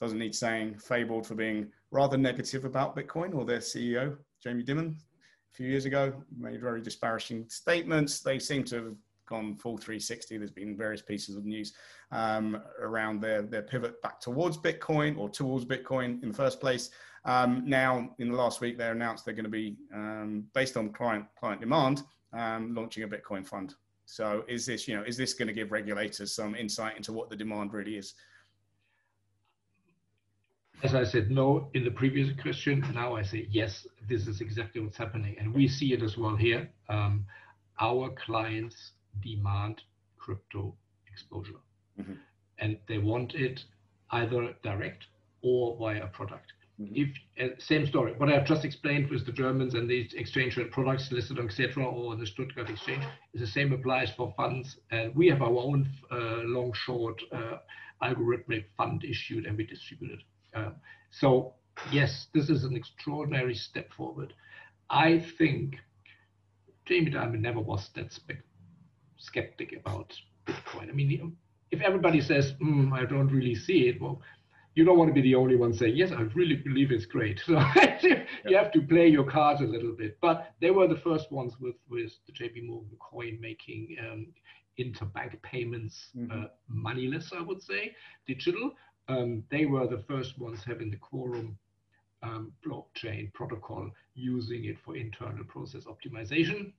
doesn't 0.00 0.18
need 0.18 0.34
saying, 0.34 0.76
fabled 0.78 1.26
for 1.26 1.34
being 1.34 1.70
rather 1.90 2.16
negative 2.16 2.64
about 2.64 2.96
Bitcoin, 2.96 3.34
or 3.34 3.44
their 3.44 3.58
CEO, 3.58 4.16
Jamie 4.42 4.62
Dimon, 4.62 4.94
a 4.94 5.54
few 5.54 5.66
years 5.66 5.86
ago, 5.86 6.12
made 6.38 6.60
very 6.60 6.80
disparaging 6.80 7.48
statements. 7.48 8.20
They 8.20 8.38
seem 8.38 8.64
to 8.64 8.76
have 8.76 8.94
gone 9.28 9.56
full 9.56 9.76
360. 9.76 10.38
There's 10.38 10.50
been 10.50 10.76
various 10.76 11.02
pieces 11.02 11.36
of 11.36 11.44
news 11.44 11.74
um, 12.10 12.60
around 12.80 13.20
their, 13.20 13.42
their 13.42 13.62
pivot 13.62 14.00
back 14.02 14.20
towards 14.20 14.56
Bitcoin 14.56 15.18
or 15.18 15.28
towards 15.28 15.64
Bitcoin 15.64 16.22
in 16.22 16.28
the 16.28 16.34
first 16.34 16.60
place. 16.60 16.90
Um, 17.24 17.62
now, 17.66 18.14
in 18.18 18.30
the 18.30 18.36
last 18.36 18.60
week, 18.60 18.78
they 18.78 18.88
announced 18.88 19.24
they're 19.24 19.34
going 19.34 19.44
to 19.44 19.50
be, 19.50 19.76
um, 19.94 20.44
based 20.54 20.76
on 20.76 20.90
client 20.92 21.26
client 21.38 21.60
demand, 21.60 22.02
um, 22.32 22.74
launching 22.74 23.02
a 23.02 23.08
Bitcoin 23.08 23.46
fund. 23.46 23.74
So, 24.06 24.44
is 24.48 24.64
this 24.64 24.88
you 24.88 24.96
know 24.96 25.02
is 25.02 25.16
this 25.16 25.34
going 25.34 25.48
to 25.48 25.54
give 25.54 25.70
regulators 25.70 26.32
some 26.32 26.54
insight 26.54 26.96
into 26.96 27.12
what 27.12 27.28
the 27.28 27.36
demand 27.36 27.74
really 27.74 27.96
is? 27.96 28.14
As 30.82 30.94
I 30.94 31.02
said 31.04 31.30
no 31.30 31.70
in 31.74 31.84
the 31.84 31.90
previous 31.90 32.30
question, 32.40 32.84
now 32.94 33.16
I 33.16 33.22
say 33.22 33.48
yes. 33.50 33.86
This 34.08 34.26
is 34.26 34.40
exactly 34.40 34.80
what's 34.80 34.96
happening, 34.96 35.36
and 35.38 35.52
we 35.52 35.68
see 35.68 35.92
it 35.92 36.02
as 36.02 36.16
well 36.16 36.36
here. 36.36 36.70
Um, 36.88 37.26
our 37.80 38.10
clients 38.10 38.92
demand 39.22 39.82
crypto 40.18 40.74
exposure. 41.10 41.60
Mm-hmm. 42.00 42.14
And 42.58 42.78
they 42.88 42.98
want 42.98 43.34
it 43.34 43.64
either 44.10 44.54
direct 44.62 45.06
or 45.42 45.76
via 45.78 46.04
a 46.04 46.08
product. 46.08 46.52
Mm-hmm. 46.80 46.94
If 46.94 47.08
uh, 47.42 47.54
same 47.58 47.86
story, 47.86 48.14
what 48.16 48.28
I've 48.28 48.46
just 48.46 48.64
explained 48.64 49.10
with 49.10 49.26
the 49.26 49.32
Germans 49.32 49.74
and 49.74 49.90
these 49.90 50.14
exchange 50.14 50.56
rate 50.56 50.70
products 50.70 51.10
listed 51.10 51.38
on 51.38 51.48
Xetra 51.48 51.84
or 51.92 52.14
the 52.16 52.26
Stuttgart 52.26 52.70
Exchange 52.70 53.04
is 53.34 53.40
the 53.40 53.46
same 53.46 53.72
applies 53.72 54.10
for 54.16 54.32
funds. 54.36 54.76
And 54.90 55.14
we 55.14 55.28
have 55.28 55.42
our 55.42 55.48
own 55.48 55.88
uh, 56.10 56.42
long 56.44 56.72
short 56.74 57.20
uh, 57.32 57.58
algorithmic 58.02 58.66
fund 58.76 59.04
issued 59.04 59.46
and 59.46 59.56
we 59.56 59.66
distribute 59.66 60.12
it. 60.12 60.22
Um, 60.54 60.76
so 61.10 61.54
yes, 61.90 62.28
this 62.32 62.48
is 62.48 62.64
an 62.64 62.76
extraordinary 62.76 63.54
step 63.54 63.92
forward. 63.92 64.34
I 64.90 65.24
think 65.36 65.76
Jamie 66.86 67.10
Dimon 67.10 67.40
never 67.40 67.60
was 67.60 67.90
that 67.94 68.12
spe- 68.12 68.42
skeptic 69.18 69.74
about 69.78 70.14
Bitcoin. 70.46 70.88
I 70.88 70.92
mean, 70.92 71.36
if 71.70 71.80
everybody 71.80 72.20
says, 72.20 72.54
mm, 72.62 72.92
I 72.92 73.04
don't 73.04 73.28
really 73.28 73.54
see 73.54 73.88
it, 73.88 74.00
well, 74.00 74.22
you 74.74 74.84
don't 74.84 74.96
want 74.96 75.08
to 75.08 75.14
be 75.14 75.22
the 75.22 75.34
only 75.34 75.56
one 75.56 75.74
saying, 75.74 75.96
yes, 75.96 76.12
I 76.12 76.22
really 76.34 76.56
believe 76.56 76.92
it's 76.92 77.06
great. 77.06 77.40
So 77.48 77.60
you 78.48 78.56
have 78.56 78.70
to 78.72 78.82
play 78.82 79.08
your 79.08 79.24
cards 79.24 79.60
a 79.60 79.64
little 79.64 79.92
bit. 79.92 80.18
But 80.20 80.52
they 80.60 80.70
were 80.70 80.86
the 80.86 81.00
first 81.00 81.32
ones 81.32 81.54
with, 81.60 81.74
with 81.88 82.12
the 82.26 82.32
JP 82.32 82.66
Morgan 82.66 82.96
coin 83.00 83.38
making 83.40 83.96
um, 84.00 84.28
interbank 84.78 85.42
payments 85.42 86.10
mm-hmm. 86.16 86.44
uh, 86.44 86.46
moneyless, 86.68 87.32
I 87.36 87.42
would 87.42 87.60
say, 87.60 87.92
digital. 88.26 88.70
Um, 89.08 89.42
they 89.50 89.66
were 89.66 89.88
the 89.88 90.04
first 90.06 90.38
ones 90.38 90.60
having 90.64 90.90
the 90.90 90.96
Quorum 90.96 91.58
um, 92.22 92.52
blockchain 92.64 93.32
protocol 93.32 93.90
using 94.14 94.66
it 94.66 94.76
for 94.84 94.96
internal 94.96 95.44
process 95.44 95.84
optimization. 95.84 96.72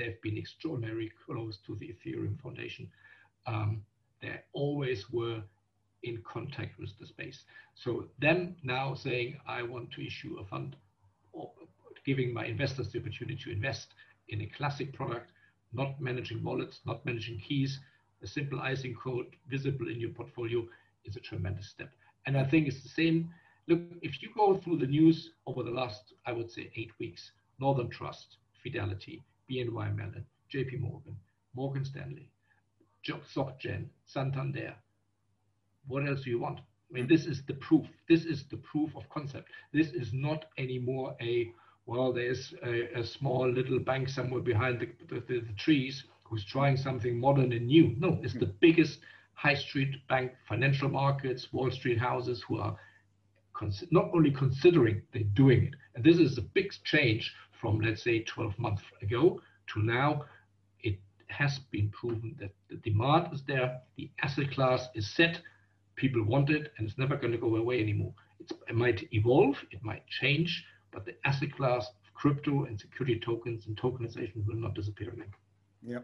They've 0.00 0.22
been 0.22 0.38
extraordinarily 0.38 1.12
close 1.26 1.58
to 1.66 1.76
the 1.76 1.94
Ethereum 1.94 2.40
Foundation. 2.40 2.88
Um, 3.46 3.82
they 4.22 4.40
always 4.54 5.10
were 5.12 5.42
in 6.02 6.22
contact 6.24 6.78
with 6.78 6.98
the 6.98 7.06
space. 7.06 7.44
So 7.74 8.06
them 8.18 8.56
now 8.62 8.94
saying, 8.94 9.36
I 9.46 9.62
want 9.62 9.92
to 9.92 10.06
issue 10.06 10.38
a 10.40 10.44
fund, 10.46 10.74
or 11.34 11.52
giving 12.06 12.32
my 12.32 12.46
investors 12.46 12.90
the 12.90 12.98
opportunity 12.98 13.38
to 13.44 13.52
invest 13.52 13.88
in 14.30 14.40
a 14.40 14.46
classic 14.46 14.94
product, 14.94 15.32
not 15.74 16.00
managing 16.00 16.42
wallets, 16.42 16.80
not 16.86 17.04
managing 17.04 17.38
keys, 17.38 17.78
a 18.22 18.26
simple 18.26 18.58
ISIN 18.58 18.94
code 18.94 19.26
visible 19.50 19.88
in 19.88 20.00
your 20.00 20.10
portfolio 20.10 20.66
is 21.04 21.16
a 21.16 21.20
tremendous 21.20 21.68
step. 21.68 21.90
And 22.24 22.38
I 22.38 22.44
think 22.44 22.68
it's 22.68 22.82
the 22.82 22.88
same. 22.88 23.28
Look, 23.68 23.80
if 24.00 24.22
you 24.22 24.30
go 24.34 24.56
through 24.56 24.78
the 24.78 24.86
news 24.86 25.32
over 25.46 25.62
the 25.62 25.70
last, 25.70 26.14
I 26.24 26.32
would 26.32 26.50
say, 26.50 26.70
eight 26.74 26.92
weeks, 26.98 27.32
Northern 27.58 27.90
Trust, 27.90 28.38
Fidelity, 28.62 29.22
BNY 29.50 29.96
Mellon, 29.96 30.24
JP 30.52 30.80
Morgan, 30.80 31.16
Morgan 31.54 31.84
Stanley, 31.84 32.30
SocGen, 33.06 33.86
Santander, 34.04 34.74
what 35.86 36.06
else 36.06 36.22
do 36.22 36.30
you 36.30 36.38
want? 36.38 36.58
I 36.58 36.92
mean, 36.92 37.08
this 37.08 37.26
is 37.26 37.42
the 37.46 37.54
proof. 37.54 37.86
This 38.08 38.24
is 38.24 38.44
the 38.50 38.58
proof 38.58 38.94
of 38.96 39.08
concept. 39.10 39.48
This 39.72 39.88
is 39.88 40.12
not 40.12 40.46
anymore 40.58 41.16
a, 41.20 41.52
well, 41.86 42.12
there's 42.12 42.52
a, 42.64 43.00
a 43.00 43.04
small 43.04 43.48
little 43.48 43.78
bank 43.78 44.08
somewhere 44.08 44.40
behind 44.40 44.80
the, 44.80 44.88
the, 45.08 45.20
the, 45.20 45.40
the, 45.40 45.52
trees 45.56 46.04
who's 46.24 46.44
trying 46.44 46.76
something 46.76 47.18
modern 47.18 47.52
and 47.52 47.66
new. 47.66 47.94
No, 47.98 48.18
it's 48.22 48.34
the 48.34 48.52
biggest 48.60 49.00
high 49.34 49.54
street 49.54 49.96
bank, 50.08 50.32
financial 50.48 50.88
markets, 50.88 51.52
Wall 51.52 51.70
Street 51.70 51.98
houses 51.98 52.44
who 52.46 52.58
are 52.58 52.76
not 53.90 54.10
only 54.14 54.30
considering, 54.30 55.02
they're 55.12 55.22
doing 55.34 55.64
it. 55.64 55.74
And 55.94 56.04
this 56.04 56.18
is 56.18 56.38
a 56.38 56.42
big 56.42 56.72
change 56.84 57.34
from, 57.60 57.80
let's 57.80 58.02
say, 58.02 58.20
12 58.20 58.58
months 58.58 58.82
ago 59.02 59.40
to 59.68 59.82
now. 59.82 60.24
It 60.80 60.98
has 61.28 61.58
been 61.70 61.90
proven 61.90 62.36
that 62.40 62.52
the 62.68 62.76
demand 62.76 63.32
is 63.32 63.42
there, 63.42 63.80
the 63.96 64.10
asset 64.22 64.50
class 64.50 64.88
is 64.94 65.10
set, 65.10 65.40
people 65.96 66.22
want 66.24 66.50
it 66.50 66.72
and 66.76 66.88
it's 66.88 66.98
never 66.98 67.16
going 67.16 67.32
to 67.32 67.38
go 67.38 67.56
away 67.56 67.80
anymore. 67.80 68.14
It's, 68.38 68.52
it 68.68 68.74
might 68.74 69.06
evolve, 69.12 69.56
it 69.70 69.82
might 69.82 70.06
change, 70.06 70.64
but 70.90 71.04
the 71.04 71.14
asset 71.24 71.52
class 71.54 71.88
of 71.88 72.14
crypto 72.14 72.64
and 72.64 72.80
security 72.80 73.20
tokens 73.20 73.66
and 73.66 73.76
tokenization 73.76 74.46
will 74.46 74.56
not 74.56 74.74
disappear 74.74 75.10
again. 75.10 75.32
Yeah. 75.82 75.98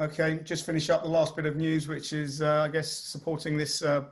Okay, 0.00 0.40
just 0.44 0.64
finish 0.64 0.90
up 0.90 1.02
the 1.02 1.08
last 1.08 1.34
bit 1.34 1.44
of 1.44 1.56
news, 1.56 1.88
which 1.88 2.12
is, 2.12 2.40
uh, 2.40 2.62
I 2.62 2.68
guess, 2.68 2.90
supporting 2.90 3.56
this 3.56 3.82
uh, 3.82 4.04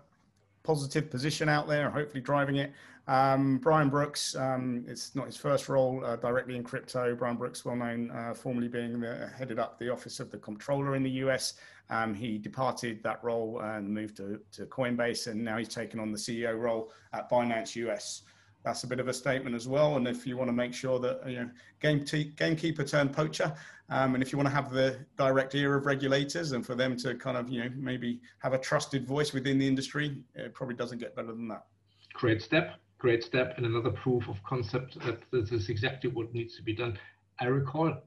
positive 0.67 1.11
position 1.11 1.49
out 1.49 1.69
there, 1.69 1.89
hopefully 1.89 2.21
driving 2.21 2.57
it. 2.57 2.73
Um, 3.09 3.59
Brian 3.59 3.89
Brooks, 3.89 4.35
um, 4.35 4.85
it's 4.89 5.15
not 5.15 5.27
his 5.27 5.37
first 5.37 5.69
role 5.69 6.05
uh, 6.05 6.17
directly 6.17 6.57
in 6.57 6.65
crypto. 6.65 7.15
Brian 7.15 7.37
Brooks, 7.37 7.65
well 7.65 7.77
known, 7.77 8.11
uh, 8.11 8.35
formerly 8.35 8.67
being 8.67 9.01
the, 9.01 9.31
headed 9.39 9.61
up 9.61 9.79
the 9.79 9.89
office 9.93 10.19
of 10.19 10.31
the 10.33 10.39
comptroller 10.39 10.97
in 10.97 11.05
the 11.05 11.11
US. 11.23 11.55
Um, 11.89 12.15
he 12.15 12.37
departed 12.37 13.01
that 13.05 13.23
role 13.23 13.61
and 13.61 13.89
moved 13.89 14.17
to, 14.17 14.41
to 14.53 14.67
Coinbase, 14.67 15.29
and 15.29 15.45
now 15.45 15.57
he's 15.57 15.69
taken 15.69 16.01
on 16.01 16.11
the 16.11 16.19
CEO 16.19 16.59
role 16.59 16.91
at 17.13 17.31
Binance 17.31 17.77
US. 17.77 18.23
That's 18.67 18.83
a 18.83 18.89
bit 18.89 18.99
of 18.99 19.07
a 19.07 19.15
statement 19.15 19.55
as 19.55 19.69
well. 19.69 19.95
And 19.95 20.09
if 20.09 20.27
you 20.27 20.37
want 20.37 20.49
to 20.49 20.53
make 20.53 20.75
sure 20.75 20.99
that 20.99 21.21
you 21.31 21.37
know 21.37 21.51
game 21.81 22.05
t- 22.05 22.33
gamekeeper 22.37 22.83
turned 22.83 23.13
poacher, 23.13 23.55
um, 23.91 24.15
and 24.15 24.23
if 24.25 24.33
you 24.33 24.39
want 24.39 24.49
to 24.49 24.55
have 24.55 24.73
the 24.73 24.99
direct 25.17 25.55
ear 25.55 25.77
of 25.77 25.87
regulators 25.87 26.51
and 26.51 26.67
for 26.67 26.75
them 26.75 26.97
to 26.97 27.15
kind 27.15 27.37
of 27.37 27.49
you 27.49 27.63
know 27.63 27.71
maybe 27.77 28.21
have 28.41 28.55
a 28.55 28.59
trusted 28.59 29.07
voice 29.07 29.33
within 29.33 29.61
the 29.61 29.69
industry, 29.69 30.21
it 30.35 30.53
probably 30.53 30.75
doesn't 30.75 30.99
get 30.99 31.15
better 31.15 31.29
than 31.29 31.47
that. 31.47 31.65
Great 32.13 32.43
step, 32.43 32.75
great 32.99 33.23
step, 33.23 33.55
and 33.57 33.67
another 33.67 33.91
proof 33.91 34.29
of 34.29 34.43
concept 34.43 34.99
that 35.07 35.21
this 35.31 35.53
is 35.53 35.69
exactly 35.69 36.11
what 36.11 36.35
needs 36.35 36.57
to 36.57 36.63
be 36.63 36.75
done. 36.75 36.99
I 37.39 37.45
recall 37.45 38.03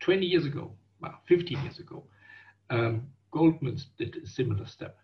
20 0.00 0.24
years 0.24 0.46
ago, 0.46 0.72
well, 1.02 1.20
15 1.26 1.60
years 1.60 1.78
ago, 1.78 2.04
um, 2.70 3.06
Goldman 3.32 3.78
did 3.98 4.16
a 4.16 4.26
similar 4.26 4.64
step. 4.64 4.96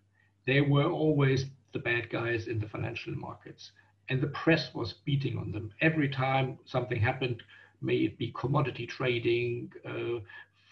They 0.47 0.63
were 0.63 0.91
always 0.91 1.45
the 1.73 1.81
bad 1.81 2.09
guys 2.09 2.49
in 2.49 2.59
the 2.59 2.69
financial 2.69 3.15
markets, 3.15 3.73
and 4.11 4.21
the 4.21 4.27
press 4.29 4.75
was 4.75 4.95
beating 5.05 5.39
on 5.39 5.53
them 5.53 5.71
every 5.81 6.09
time 6.09 6.59
something 6.65 7.01
happened. 7.01 7.43
May 7.81 7.97
it 7.99 8.19
be 8.19 8.35
commodity 8.37 8.87
trading, 8.87 9.73
uh, 9.89 10.21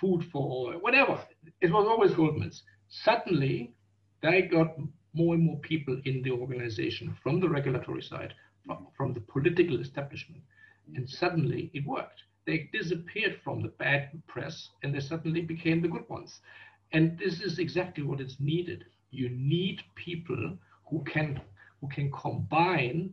food 0.01 0.25
for 0.31 0.73
whatever. 0.75 1.19
It 1.61 1.73
was 1.73 1.87
always 1.87 2.15
Goldman's. 2.15 2.65
Suddenly, 2.89 3.73
they 4.23 4.43
got 4.43 4.77
more 5.15 5.35
and 5.35 5.45
more 5.45 5.59
people 5.61 6.01
in 6.05 6.23
the 6.23 6.33
organization 6.33 7.17
from 7.23 7.41
the 7.41 7.49
regulatory 7.49 8.03
side, 8.03 8.35
from, 8.67 8.89
from 8.97 9.15
the 9.15 9.21
political 9.21 9.81
establishment, 9.81 10.43
and 10.95 11.09
suddenly 11.09 11.71
it 11.73 11.87
worked. 11.87 12.23
They 12.47 12.69
disappeared 12.73 13.41
from 13.45 13.63
the 13.63 13.69
bad 13.69 14.23
press 14.27 14.71
and 14.83 14.95
they 14.95 15.01
suddenly 15.01 15.43
became 15.43 15.83
the 15.83 15.89
good 15.89 16.09
ones. 16.09 16.41
And 16.93 17.19
this 17.19 17.41
is 17.41 17.59
exactly 17.59 18.03
what 18.03 18.21
is 18.21 18.41
needed. 18.41 18.85
You 19.11 19.29
need 19.29 19.83
people 19.95 20.57
who 20.91 21.05
can 21.05 21.41
who 21.81 21.89
can 21.89 22.11
combine 22.11 23.13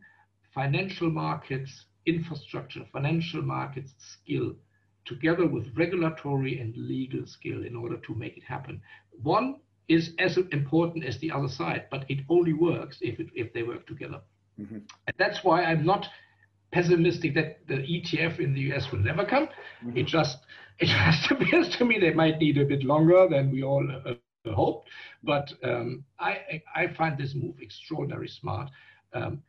financial 0.55 1.11
markets 1.11 1.85
infrastructure, 2.05 2.81
financial 2.91 3.41
markets 3.41 3.93
skill, 3.99 4.55
together 5.05 5.47
with 5.47 5.75
regulatory 5.75 6.59
and 6.59 6.75
legal 6.77 7.25
skill 7.25 7.63
in 7.65 7.75
order 7.75 7.97
to 7.97 8.15
make 8.15 8.37
it 8.37 8.43
happen. 8.43 8.81
One 9.21 9.57
is 9.87 10.13
as 10.19 10.37
important 10.37 11.05
as 11.05 11.19
the 11.19 11.31
other 11.31 11.47
side, 11.47 11.85
but 11.91 12.05
it 12.09 12.19
only 12.29 12.53
works 12.53 12.97
if 13.01 13.19
it, 13.19 13.27
if 13.35 13.53
they 13.53 13.63
work 13.63 13.85
together. 13.85 14.21
Mm-hmm. 14.59 14.77
And 15.07 15.15
that's 15.17 15.43
why 15.43 15.63
I'm 15.63 15.85
not 15.85 16.07
pessimistic 16.71 17.35
that 17.35 17.59
the 17.67 17.75
ETF 17.75 18.39
in 18.39 18.53
the 18.53 18.61
US 18.73 18.91
will 18.91 18.99
never 18.99 19.25
come. 19.25 19.47
Mm-hmm. 19.83 19.97
It 19.97 20.07
just 20.07 20.37
it 20.79 20.87
just 20.87 21.31
appears 21.31 21.75
to 21.77 21.85
me 21.85 21.99
they 21.99 22.13
might 22.13 22.39
need 22.39 22.57
a 22.57 22.65
bit 22.65 22.83
longer 22.83 23.27
than 23.29 23.51
we 23.51 23.63
all 23.63 23.87
uh, 24.05 24.13
hoped. 24.53 24.89
But 25.23 25.53
um, 25.63 26.03
I, 26.19 26.61
I 26.75 26.87
find 26.97 27.17
this 27.17 27.33
move 27.35 27.55
extraordinarily 27.61 28.27
smart. 28.27 28.69
Um, 29.13 29.41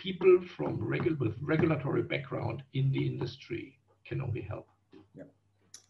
people 0.00 0.40
from 0.56 0.78
regu- 0.78 1.18
with 1.18 1.36
regulatory 1.42 2.02
background 2.02 2.62
in 2.72 2.90
the 2.90 3.06
industry 3.06 3.78
can 4.06 4.20
only 4.22 4.40
help. 4.40 4.66
Yeah, 5.14 5.24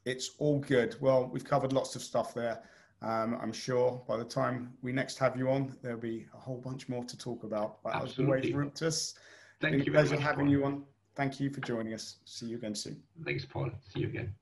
it's 0.05 0.33
all 0.39 0.59
good. 0.59 0.97
Well, 1.01 1.31
we've 1.33 1.45
covered 1.45 1.73
lots 1.73 1.95
of 1.95 2.03
stuff 2.03 2.35
there. 2.35 2.63
Um, 3.03 3.39
I'm 3.41 3.53
sure 3.53 4.03
by 4.09 4.17
the 4.17 4.25
time 4.25 4.73
we 4.83 4.93
next 4.93 5.17
have 5.19 5.37
you 5.37 5.49
on, 5.49 5.75
there'll 5.83 5.99
be 5.99 6.27
a 6.35 6.39
whole 6.39 6.59
bunch 6.59 6.89
more 6.89 7.05
to 7.05 7.17
talk 7.17 7.45
about. 7.45 7.83
But 7.83 7.95
Absolutely. 7.95 8.49
as 8.51 8.55
always, 8.55 8.73
Ruptus, 8.73 9.15
Thank 9.61 9.87
you. 9.87 9.93
Pleasure 9.93 10.19
having 10.19 10.47
Paul. 10.47 10.53
you 10.53 10.65
on. 10.65 10.85
Thank 11.15 11.39
you 11.41 11.51
for 11.51 11.61
joining 11.61 11.95
us. 11.95 12.17
See 12.25 12.47
you 12.47 12.57
again 12.57 12.75
soon. 12.75 13.01
Thanks, 13.25 13.45
Paul. 13.45 13.71
See 13.93 14.01
you 14.01 14.09
again. 14.09 14.35